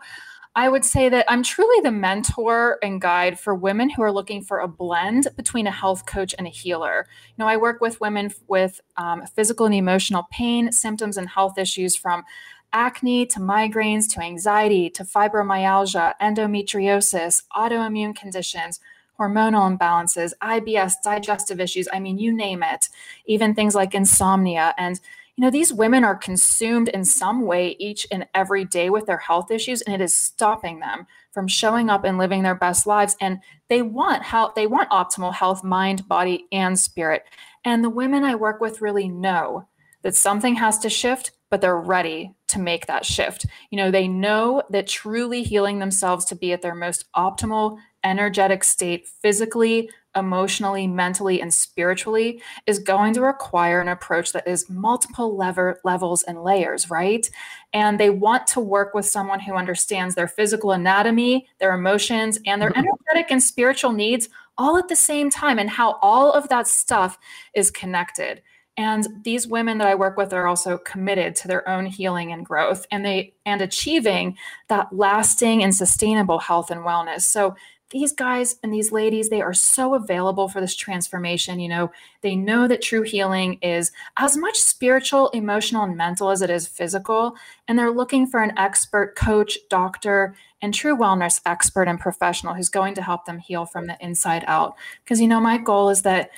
I 0.57 0.69
would 0.69 0.85
say 0.85 1.09
that 1.09 1.25
I'm 1.27 1.43
truly 1.43 1.81
the 1.81 1.91
mentor 1.91 2.79
and 2.81 3.01
guide 3.01 3.37
for 3.37 3.53
women 3.53 3.89
who 3.89 4.01
are 4.03 4.11
looking 4.11 4.41
for 4.41 4.59
a 4.59 4.67
blend 4.67 5.27
between 5.35 5.67
a 5.67 5.71
health 5.71 6.05
coach 6.05 6.33
and 6.37 6.47
a 6.47 6.49
healer. 6.49 7.07
You 7.27 7.43
know, 7.43 7.47
I 7.49 7.57
work 7.57 7.81
with 7.81 7.99
women 7.99 8.31
with 8.47 8.79
um, 8.95 9.25
physical 9.35 9.65
and 9.65 9.75
emotional 9.75 10.27
pain, 10.31 10.71
symptoms, 10.71 11.17
and 11.17 11.27
health 11.27 11.57
issues 11.57 11.97
from 11.97 12.23
acne 12.71 13.25
to 13.25 13.39
migraines 13.39 14.09
to 14.13 14.21
anxiety 14.21 14.89
to 14.91 15.03
fibromyalgia, 15.03 16.13
endometriosis, 16.21 17.43
autoimmune 17.53 18.15
conditions, 18.15 18.79
hormonal 19.19 19.77
imbalances, 19.77 20.33
IBS, 20.41 20.93
digestive 21.03 21.59
issues. 21.59 21.87
I 21.91 21.99
mean, 21.99 22.17
you 22.17 22.33
name 22.33 22.63
it, 22.63 22.89
even 23.25 23.55
things 23.55 23.75
like 23.75 23.93
insomnia. 23.93 24.73
And 24.77 24.99
you 25.35 25.41
know, 25.43 25.51
these 25.51 25.73
women 25.73 26.05
are 26.05 26.15
consumed 26.15 26.87
in 26.87 27.03
some 27.03 27.45
way 27.45 27.75
each 27.77 28.07
and 28.09 28.25
every 28.33 28.63
day 28.63 28.89
with 28.89 29.05
their 29.05 29.17
health 29.17 29.51
issues, 29.51 29.81
and 29.81 29.93
it 29.93 30.01
is 30.01 30.15
stopping 30.15 30.79
them 30.79 31.07
from 31.31 31.47
showing 31.47 31.89
up 31.89 32.05
and 32.05 32.17
living 32.17 32.43
their 32.43 32.55
best 32.55 32.87
lives. 32.87 33.17
And 33.19 33.39
they 33.67 33.81
want 33.81 34.23
how 34.23 34.53
they 34.55 34.65
want 34.65 34.91
optimal 34.91 35.33
health, 35.33 35.63
mind, 35.63 36.07
body, 36.07 36.45
and 36.53 36.79
spirit. 36.79 37.23
And 37.65 37.83
the 37.83 37.89
women 37.89 38.23
I 38.23 38.35
work 38.35 38.61
with 38.61 38.81
really 38.81 39.09
know 39.09 39.67
that 40.03 40.15
something 40.15 40.55
has 40.55 40.79
to 40.79 40.89
shift, 40.89 41.31
but 41.49 41.59
they're 41.59 41.77
ready 41.77 42.33
to 42.47 42.59
make 42.59 42.85
that 42.85 43.05
shift. 43.05 43.45
You 43.71 43.77
know, 43.77 43.91
they 43.91 44.07
know 44.07 44.63
that 44.69 44.87
truly 44.87 45.43
healing 45.43 45.79
themselves 45.79 46.23
to 46.25 46.35
be 46.35 46.53
at 46.53 46.61
their 46.61 46.75
most 46.75 47.05
optimal 47.13 47.77
energetic 48.05 48.63
state 48.63 49.07
physically, 49.07 49.89
emotionally, 50.15 50.87
mentally, 50.87 51.41
and 51.41 51.53
spiritually 51.53 52.41
is 52.65 52.79
going 52.79 53.13
to 53.13 53.21
require 53.21 53.81
an 53.81 53.89
approach 53.89 54.31
that 54.31 54.47
is 54.47 54.69
multiple 54.69 55.35
lever 55.35 55.81
levels 55.83 56.23
and 56.23 56.43
layers, 56.43 56.89
right? 56.89 57.29
And 57.73 57.99
they 57.99 58.09
want 58.09 58.47
to 58.47 58.61
work 58.61 58.93
with 58.93 59.05
someone 59.05 59.41
who 59.41 59.55
understands 59.55 60.15
their 60.15 60.29
physical 60.29 60.71
anatomy, 60.71 61.47
their 61.59 61.73
emotions, 61.73 62.39
and 62.45 62.61
their 62.61 62.69
mm-hmm. 62.69 62.87
energetic 62.87 63.31
and 63.31 63.43
spiritual 63.43 63.91
needs 63.91 64.29
all 64.57 64.77
at 64.77 64.87
the 64.87 64.95
same 64.95 65.29
time, 65.29 65.59
and 65.59 65.69
how 65.69 65.99
all 66.01 66.31
of 66.31 66.47
that 66.47 66.65
stuff 66.65 67.17
is 67.53 67.69
connected. 67.69 68.41
And 68.77 69.07
these 69.23 69.47
women 69.47 69.77
that 69.77 69.87
I 69.87 69.95
work 69.95 70.17
with 70.17 70.33
are 70.33 70.47
also 70.47 70.77
committed 70.77 71.35
to 71.37 71.47
their 71.47 71.67
own 71.67 71.85
healing 71.85 72.33
and 72.33 72.45
growth 72.45 72.85
and 72.91 73.05
they 73.05 73.33
and 73.45 73.61
achieving 73.61 74.37
that 74.67 74.87
lasting 74.91 75.63
and 75.63 75.73
sustainable 75.73 76.39
health 76.39 76.71
and 76.71 76.81
wellness. 76.81 77.21
So 77.21 77.55
these 77.91 78.11
guys 78.11 78.57
and 78.63 78.73
these 78.73 78.91
ladies 78.91 79.29
they 79.29 79.41
are 79.41 79.53
so 79.53 79.93
available 79.93 80.47
for 80.49 80.59
this 80.59 80.75
transformation 80.75 81.59
you 81.59 81.69
know. 81.69 81.91
They 82.21 82.35
know 82.35 82.67
that 82.67 82.81
true 82.81 83.03
healing 83.03 83.59
is 83.61 83.91
as 84.17 84.35
much 84.35 84.59
spiritual 84.59 85.29
emotional 85.29 85.83
and 85.83 85.95
mental 85.95 86.29
as 86.29 86.41
it 86.41 86.49
is 86.49 86.67
physical 86.67 87.35
and 87.67 87.77
they're 87.77 87.91
looking 87.91 88.27
for 88.27 88.41
an 88.41 88.57
expert 88.57 89.15
coach 89.15 89.57
doctor 89.69 90.35
and 90.61 90.73
true 90.73 90.97
wellness 90.97 91.39
expert 91.45 91.87
and 91.87 91.99
professional 91.99 92.55
who's 92.55 92.69
going 92.69 92.95
to 92.95 93.01
help 93.01 93.25
them 93.25 93.37
heal 93.37 93.65
from 93.65 93.85
the 93.85 93.97
inside 93.99 94.43
out. 94.47 94.75
Because 95.03 95.21
you 95.21 95.27
know 95.27 95.39
my 95.39 95.57
goal 95.57 95.89
is 95.89 96.01
that 96.01 96.31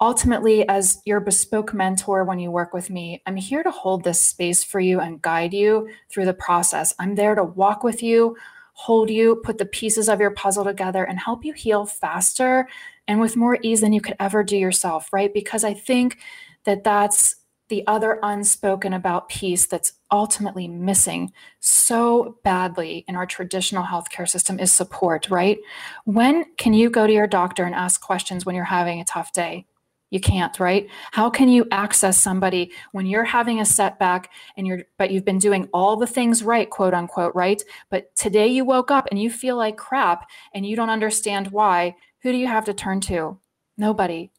ultimately 0.00 0.68
as 0.68 1.00
your 1.04 1.20
bespoke 1.20 1.72
mentor 1.72 2.24
when 2.24 2.38
you 2.40 2.50
work 2.50 2.74
with 2.74 2.90
me 2.90 3.22
i'm 3.26 3.36
here 3.36 3.62
to 3.62 3.70
hold 3.70 4.02
this 4.02 4.20
space 4.20 4.64
for 4.64 4.80
you 4.80 4.98
and 4.98 5.22
guide 5.22 5.54
you 5.54 5.88
through 6.08 6.24
the 6.24 6.34
process. 6.34 6.92
I'm 6.98 7.14
there 7.14 7.34
to 7.34 7.44
walk 7.44 7.84
with 7.84 8.02
you 8.02 8.36
hold 8.74 9.08
you, 9.08 9.36
put 9.36 9.58
the 9.58 9.66
pieces 9.66 10.08
of 10.08 10.20
your 10.20 10.32
puzzle 10.32 10.64
together, 10.64 11.04
and 11.04 11.18
help 11.18 11.44
you 11.44 11.52
heal 11.52 11.86
faster 11.86 12.68
and 13.08 13.20
with 13.20 13.36
more 13.36 13.58
ease 13.62 13.80
than 13.80 13.92
you 13.92 14.00
could 14.00 14.16
ever 14.20 14.42
do 14.42 14.56
yourself, 14.56 15.12
right? 15.12 15.32
Because 15.32 15.64
I 15.64 15.74
think 15.74 16.18
that 16.64 16.84
that's 16.84 17.36
the 17.68 17.86
other 17.86 18.18
unspoken 18.22 18.92
about 18.92 19.28
piece 19.28 19.66
that's 19.66 19.94
ultimately 20.10 20.68
missing 20.68 21.32
so 21.60 22.36
badly 22.44 23.04
in 23.08 23.16
our 23.16 23.26
traditional 23.26 23.84
healthcare 23.84 24.28
system 24.28 24.60
is 24.60 24.70
support, 24.70 25.30
right? 25.30 25.58
When 26.04 26.44
can 26.56 26.74
you 26.74 26.90
go 26.90 27.06
to 27.06 27.12
your 27.12 27.26
doctor 27.26 27.64
and 27.64 27.74
ask 27.74 28.00
questions 28.00 28.44
when 28.44 28.54
you're 28.54 28.64
having 28.64 29.00
a 29.00 29.04
tough 29.04 29.32
day? 29.32 29.66
You 30.14 30.20
can't, 30.20 30.60
right? 30.60 30.88
How 31.10 31.28
can 31.28 31.48
you 31.48 31.66
access 31.72 32.16
somebody 32.16 32.70
when 32.92 33.04
you're 33.04 33.24
having 33.24 33.58
a 33.58 33.64
setback 33.64 34.30
and 34.56 34.64
you're 34.64 34.84
but 34.96 35.10
you've 35.10 35.24
been 35.24 35.40
doing 35.40 35.68
all 35.72 35.96
the 35.96 36.06
things 36.06 36.44
right, 36.44 36.70
quote 36.70 36.94
unquote, 36.94 37.34
right? 37.34 37.60
But 37.90 38.14
today 38.14 38.46
you 38.46 38.64
woke 38.64 38.92
up 38.92 39.08
and 39.10 39.20
you 39.20 39.28
feel 39.28 39.56
like 39.56 39.76
crap 39.76 40.30
and 40.54 40.64
you 40.64 40.76
don't 40.76 40.88
understand 40.88 41.48
why. 41.48 41.96
Who 42.22 42.30
do 42.30 42.38
you 42.38 42.46
have 42.46 42.64
to 42.66 42.72
turn 42.72 43.00
to? 43.00 43.40
Nobody. 43.76 44.30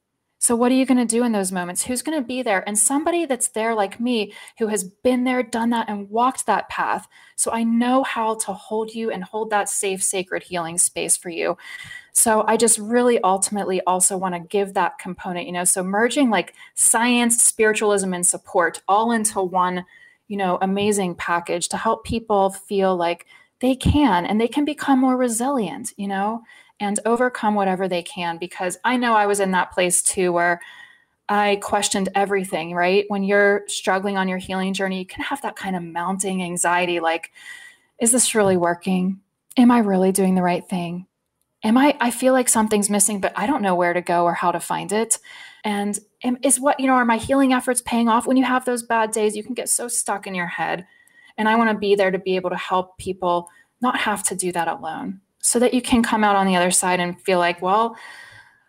So, 0.45 0.55
what 0.55 0.71
are 0.71 0.75
you 0.75 0.85
going 0.85 0.99
to 0.99 1.05
do 1.05 1.23
in 1.23 1.31
those 1.31 1.51
moments? 1.51 1.83
Who's 1.83 2.03
going 2.03 2.21
to 2.21 2.23
be 2.23 2.43
there? 2.43 2.63
And 2.67 2.77
somebody 2.77 3.25
that's 3.25 3.47
there, 3.47 3.73
like 3.73 3.99
me, 3.99 4.31
who 4.59 4.67
has 4.67 4.83
been 4.83 5.23
there, 5.23 5.41
done 5.41 5.71
that, 5.71 5.89
and 5.89 6.07
walked 6.07 6.45
that 6.45 6.69
path. 6.69 7.07
So, 7.35 7.51
I 7.51 7.63
know 7.63 8.03
how 8.03 8.35
to 8.35 8.53
hold 8.53 8.93
you 8.93 9.09
and 9.09 9.23
hold 9.23 9.49
that 9.49 9.69
safe, 9.69 10.03
sacred 10.03 10.43
healing 10.43 10.77
space 10.77 11.17
for 11.17 11.29
you. 11.31 11.57
So, 12.11 12.43
I 12.45 12.57
just 12.57 12.77
really 12.77 13.19
ultimately 13.21 13.81
also 13.87 14.17
want 14.17 14.35
to 14.35 14.39
give 14.39 14.75
that 14.75 14.99
component, 14.99 15.47
you 15.47 15.51
know, 15.51 15.63
so 15.63 15.81
merging 15.81 16.29
like 16.29 16.53
science, 16.75 17.41
spiritualism, 17.41 18.13
and 18.13 18.27
support 18.27 18.83
all 18.87 19.13
into 19.13 19.41
one, 19.41 19.83
you 20.27 20.37
know, 20.37 20.59
amazing 20.61 21.15
package 21.15 21.69
to 21.69 21.77
help 21.77 22.05
people 22.05 22.51
feel 22.51 22.95
like 22.95 23.25
they 23.61 23.75
can 23.75 24.27
and 24.27 24.39
they 24.39 24.47
can 24.47 24.63
become 24.63 24.99
more 24.99 25.17
resilient, 25.17 25.91
you 25.97 26.07
know? 26.07 26.43
And 26.79 26.99
overcome 27.05 27.55
whatever 27.55 27.87
they 27.87 28.03
can 28.03 28.37
because 28.37 28.77
I 28.83 28.97
know 28.97 29.15
I 29.15 29.25
was 29.25 29.39
in 29.39 29.51
that 29.51 29.71
place 29.71 30.01
too 30.01 30.31
where 30.31 30.61
I 31.27 31.59
questioned 31.61 32.09
everything, 32.13 32.73
right? 32.73 33.05
When 33.07 33.23
you're 33.23 33.63
struggling 33.67 34.17
on 34.17 34.27
your 34.27 34.37
healing 34.37 34.73
journey, 34.73 34.99
you 34.99 35.05
can 35.05 35.23
have 35.23 35.41
that 35.41 35.55
kind 35.55 35.75
of 35.75 35.83
mounting 35.83 36.43
anxiety 36.43 36.99
like, 36.99 37.31
is 37.99 38.11
this 38.11 38.35
really 38.35 38.57
working? 38.57 39.21
Am 39.57 39.71
I 39.71 39.79
really 39.79 40.11
doing 40.11 40.35
the 40.35 40.43
right 40.43 40.67
thing? 40.67 41.07
Am 41.63 41.77
I, 41.77 41.97
I 41.99 42.11
feel 42.11 42.33
like 42.33 42.49
something's 42.49 42.91
missing, 42.91 43.19
but 43.21 43.33
I 43.35 43.47
don't 43.47 43.63
know 43.63 43.73
where 43.73 43.93
to 43.93 44.01
go 44.01 44.25
or 44.25 44.33
how 44.33 44.51
to 44.51 44.59
find 44.59 44.91
it. 44.91 45.17
And 45.63 45.97
is 46.43 46.59
what, 46.59 46.79
you 46.79 46.85
know, 46.85 46.93
are 46.93 47.05
my 47.05 47.17
healing 47.17 47.53
efforts 47.53 47.81
paying 47.81 48.07
off? 48.07 48.27
When 48.27 48.37
you 48.37 48.43
have 48.43 48.65
those 48.65 48.83
bad 48.83 49.11
days, 49.11 49.35
you 49.35 49.43
can 49.43 49.55
get 49.55 49.69
so 49.69 49.87
stuck 49.87 50.27
in 50.27 50.35
your 50.35 50.45
head. 50.45 50.85
And 51.37 51.49
I 51.49 51.55
want 51.55 51.71
to 51.71 51.77
be 51.77 51.95
there 51.95 52.11
to 52.11 52.19
be 52.19 52.35
able 52.35 52.51
to 52.51 52.55
help 52.55 52.97
people 52.99 53.49
not 53.81 53.97
have 53.97 54.21
to 54.23 54.35
do 54.35 54.51
that 54.51 54.67
alone 54.67 55.21
so 55.55 55.59
that 55.59 55.73
you 55.73 55.81
can 55.81 56.03
come 56.03 56.21
out 56.21 56.35
on 56.35 56.45
the 56.45 56.57
other 56.57 56.69
side 56.69 56.99
and 56.99 57.17
feel 57.21 57.39
like, 57.39 57.61
well, 57.61 57.95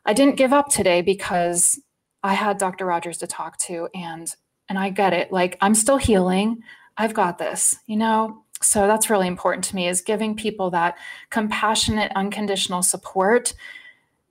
I 0.05 0.13
didn't 0.13 0.37
give 0.37 0.53
up 0.53 0.69
today 0.69 1.03
because 1.03 1.81
I 2.23 2.35
had 2.35 2.59
Dr. 2.59 2.87
Rodgers 2.87 3.19
to 3.19 3.27
talk 3.27 3.59
to 3.63 3.89
and 3.93 4.33
and 4.69 4.79
I 4.79 4.91
get 4.91 5.13
it. 5.13 5.33
Like 5.33 5.57
I'm 5.61 5.75
still 5.75 5.97
healing. 5.97 6.63
I've 6.97 7.13
got 7.13 7.39
this, 7.39 7.75
you 7.89 7.97
know? 7.97 8.45
So 8.63 8.87
that's 8.87 9.11
really 9.11 9.27
important 9.27 9.65
to 9.65 9.75
me 9.75 9.89
is 9.89 10.01
giving 10.01 10.37
people 10.37 10.71
that 10.71 10.97
compassionate 11.31 12.13
unconditional 12.15 12.85
support 12.85 13.53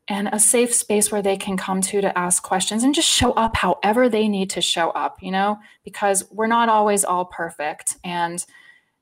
and 0.08 0.30
a 0.32 0.40
safe 0.40 0.74
space 0.74 1.12
where 1.12 1.22
they 1.22 1.36
can 1.36 1.58
come 1.58 1.82
to 1.82 2.00
to 2.00 2.18
ask 2.18 2.42
questions 2.42 2.86
and 2.86 2.96
just 2.96 3.10
show 3.10 3.34
up 3.34 3.58
however 3.58 4.08
they 4.08 4.30
need 4.30 4.50
to 4.52 4.62
show 4.62 4.92
up, 4.92 5.22
you 5.22 5.32
know? 5.32 5.60
Because 5.84 6.24
we're 6.32 6.48
not 6.48 6.70
always 6.70 7.04
all 7.04 7.26
perfect 7.26 7.98
and 8.06 8.46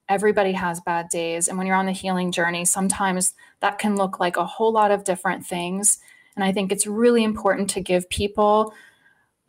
everybody 0.10 0.54
has 0.54 0.82
bad 0.82 1.10
days. 1.10 1.48
And 1.48 1.58
when 1.58 1.68
you're 1.68 1.76
on 1.76 1.86
the 1.86 1.92
healing 1.92 2.32
journey, 2.32 2.66
sometimes 2.66 3.34
that 3.62 3.80
can 3.80 3.96
look 3.96 4.20
like 4.20 4.38
a 4.38 4.46
whole 4.46 4.72
lot 4.72 4.92
of 4.92 5.04
different 5.04 5.46
things. 5.46 6.00
And 6.36 6.44
I 6.44 6.52
think 6.52 6.72
it's 6.72 6.88
really 6.88 7.24
important 7.24 7.70
to 7.72 7.82
give 7.82 8.10
people 8.10 8.74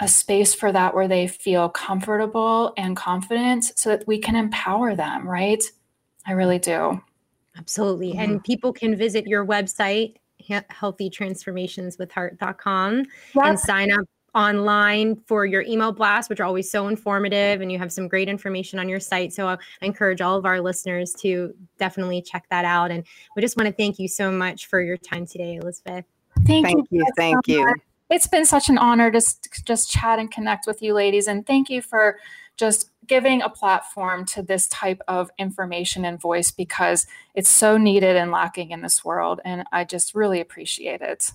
a 0.01 0.09
space 0.09 0.55
for 0.55 0.73
that 0.73 0.95
where 0.95 1.09
they 1.09 1.27
feel 1.27 1.69
comfortable 1.69 2.73
and 2.77 2.97
confident 2.97 3.73
so 3.77 3.91
that 3.91 4.07
we 4.07 4.19
can 4.19 4.37
empower 4.37 4.97
them, 4.97 5.29
right? 5.29 5.63
I 6.27 6.33
really 6.33 6.59
do. 6.59 7.03
Absolutely. 7.57 8.11
Mm-hmm. 8.11 8.21
And 8.21 8.45
people 8.45 8.73
can 8.73 8.97
visit 8.97 9.27
your 9.27 9.47
website, 9.47 10.17
healthytransformationswithheart.com, 10.43 12.99
yep. 12.99 13.45
and 13.45 13.59
sign 13.59 13.93
up 13.93 14.05
online 14.35 15.17
for 15.27 15.47
your 15.47 15.63
email 15.63 15.93
blast, 15.93 16.29
which 16.29 16.41
are 16.41 16.45
always 16.45 16.71
so 16.71 16.89
informative, 16.89 17.61
and 17.61 17.71
you 17.71 17.79
have 17.79 17.93
some 17.93 18.09
great 18.09 18.29
information 18.29 18.79
on 18.79 18.89
your 18.89 19.01
site. 19.01 19.33
So 19.33 19.49
I 19.49 19.57
encourage 19.83 20.21
all 20.21 20.37
of 20.37 20.45
our 20.45 20.61
listeners 20.61 21.13
to 21.21 21.55
definitely 21.79 22.23
check 22.23 22.47
that 22.51 22.65
out. 22.65 22.91
And 22.91 23.05
we 23.37 23.43
just 23.43 23.57
want 23.57 23.69
to 23.69 23.73
thank 23.73 23.99
you 23.99 24.09
so 24.09 24.31
much 24.31 24.67
for 24.67 24.81
your 24.83 24.97
time 24.97 25.27
today, 25.27 25.57
Elizabeth. 25.57 26.05
Thank, 26.47 26.67
thank 26.67 26.89
you. 26.91 27.01
you 27.01 27.07
thank 27.17 27.47
you. 27.47 27.75
It's 28.11 28.27
been 28.27 28.45
such 28.45 28.69
an 28.69 28.77
honor 28.77 29.11
to 29.11 29.21
just 29.65 29.91
chat 29.91 30.19
and 30.19 30.31
connect 30.31 30.67
with 30.67 30.83
you, 30.83 30.95
ladies. 30.95 31.27
And 31.27 31.47
thank 31.47 31.71
you 31.71 31.81
for 31.81 32.19
just 32.57 32.91
giving 33.07 33.43
a 33.43 33.49
platform 33.49 34.25
to 34.25 34.43
this 34.43 34.69
type 34.69 35.01
of 35.09 35.31
information 35.39 36.05
and 36.05 36.21
voice 36.21 36.51
because 36.51 37.07
it's 37.35 37.49
so 37.49 37.77
needed 37.77 38.17
and 38.17 38.31
lacking 38.31 38.71
in 38.71 38.83
this 38.83 39.05
world. 39.05 39.41
And 39.45 39.65
I 39.73 39.85
just 39.85 40.15
really 40.15 40.41
appreciate 40.41 41.01
it. 41.01 41.33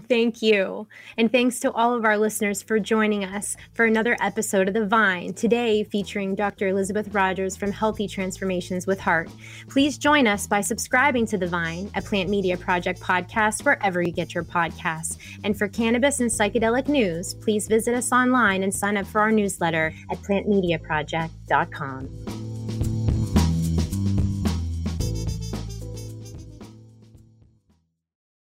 Thank 0.00 0.42
you. 0.42 0.86
And 1.16 1.30
thanks 1.30 1.60
to 1.60 1.72
all 1.72 1.94
of 1.94 2.04
our 2.04 2.18
listeners 2.18 2.62
for 2.62 2.78
joining 2.78 3.24
us 3.24 3.56
for 3.72 3.84
another 3.84 4.16
episode 4.20 4.68
of 4.68 4.74
The 4.74 4.86
Vine, 4.86 5.34
today 5.34 5.84
featuring 5.84 6.34
Dr. 6.34 6.68
Elizabeth 6.68 7.12
Rodgers 7.14 7.56
from 7.56 7.72
Healthy 7.72 8.08
Transformations 8.08 8.86
with 8.86 9.00
Heart. 9.00 9.30
Please 9.68 9.98
join 9.98 10.26
us 10.26 10.46
by 10.46 10.60
subscribing 10.60 11.26
to 11.26 11.38
The 11.38 11.46
Vine, 11.46 11.90
a 11.94 12.02
Plant 12.02 12.28
Media 12.28 12.56
Project 12.56 13.00
podcast, 13.00 13.64
wherever 13.64 14.02
you 14.02 14.12
get 14.12 14.34
your 14.34 14.44
podcasts. 14.44 15.18
And 15.44 15.56
for 15.56 15.68
cannabis 15.68 16.20
and 16.20 16.30
psychedelic 16.30 16.88
news, 16.88 17.34
please 17.34 17.68
visit 17.68 17.94
us 17.94 18.12
online 18.12 18.62
and 18.62 18.74
sign 18.74 18.96
up 18.96 19.06
for 19.06 19.20
our 19.20 19.32
newsletter 19.32 19.92
at 20.10 20.18
plantmediaproject.com. 20.18 22.55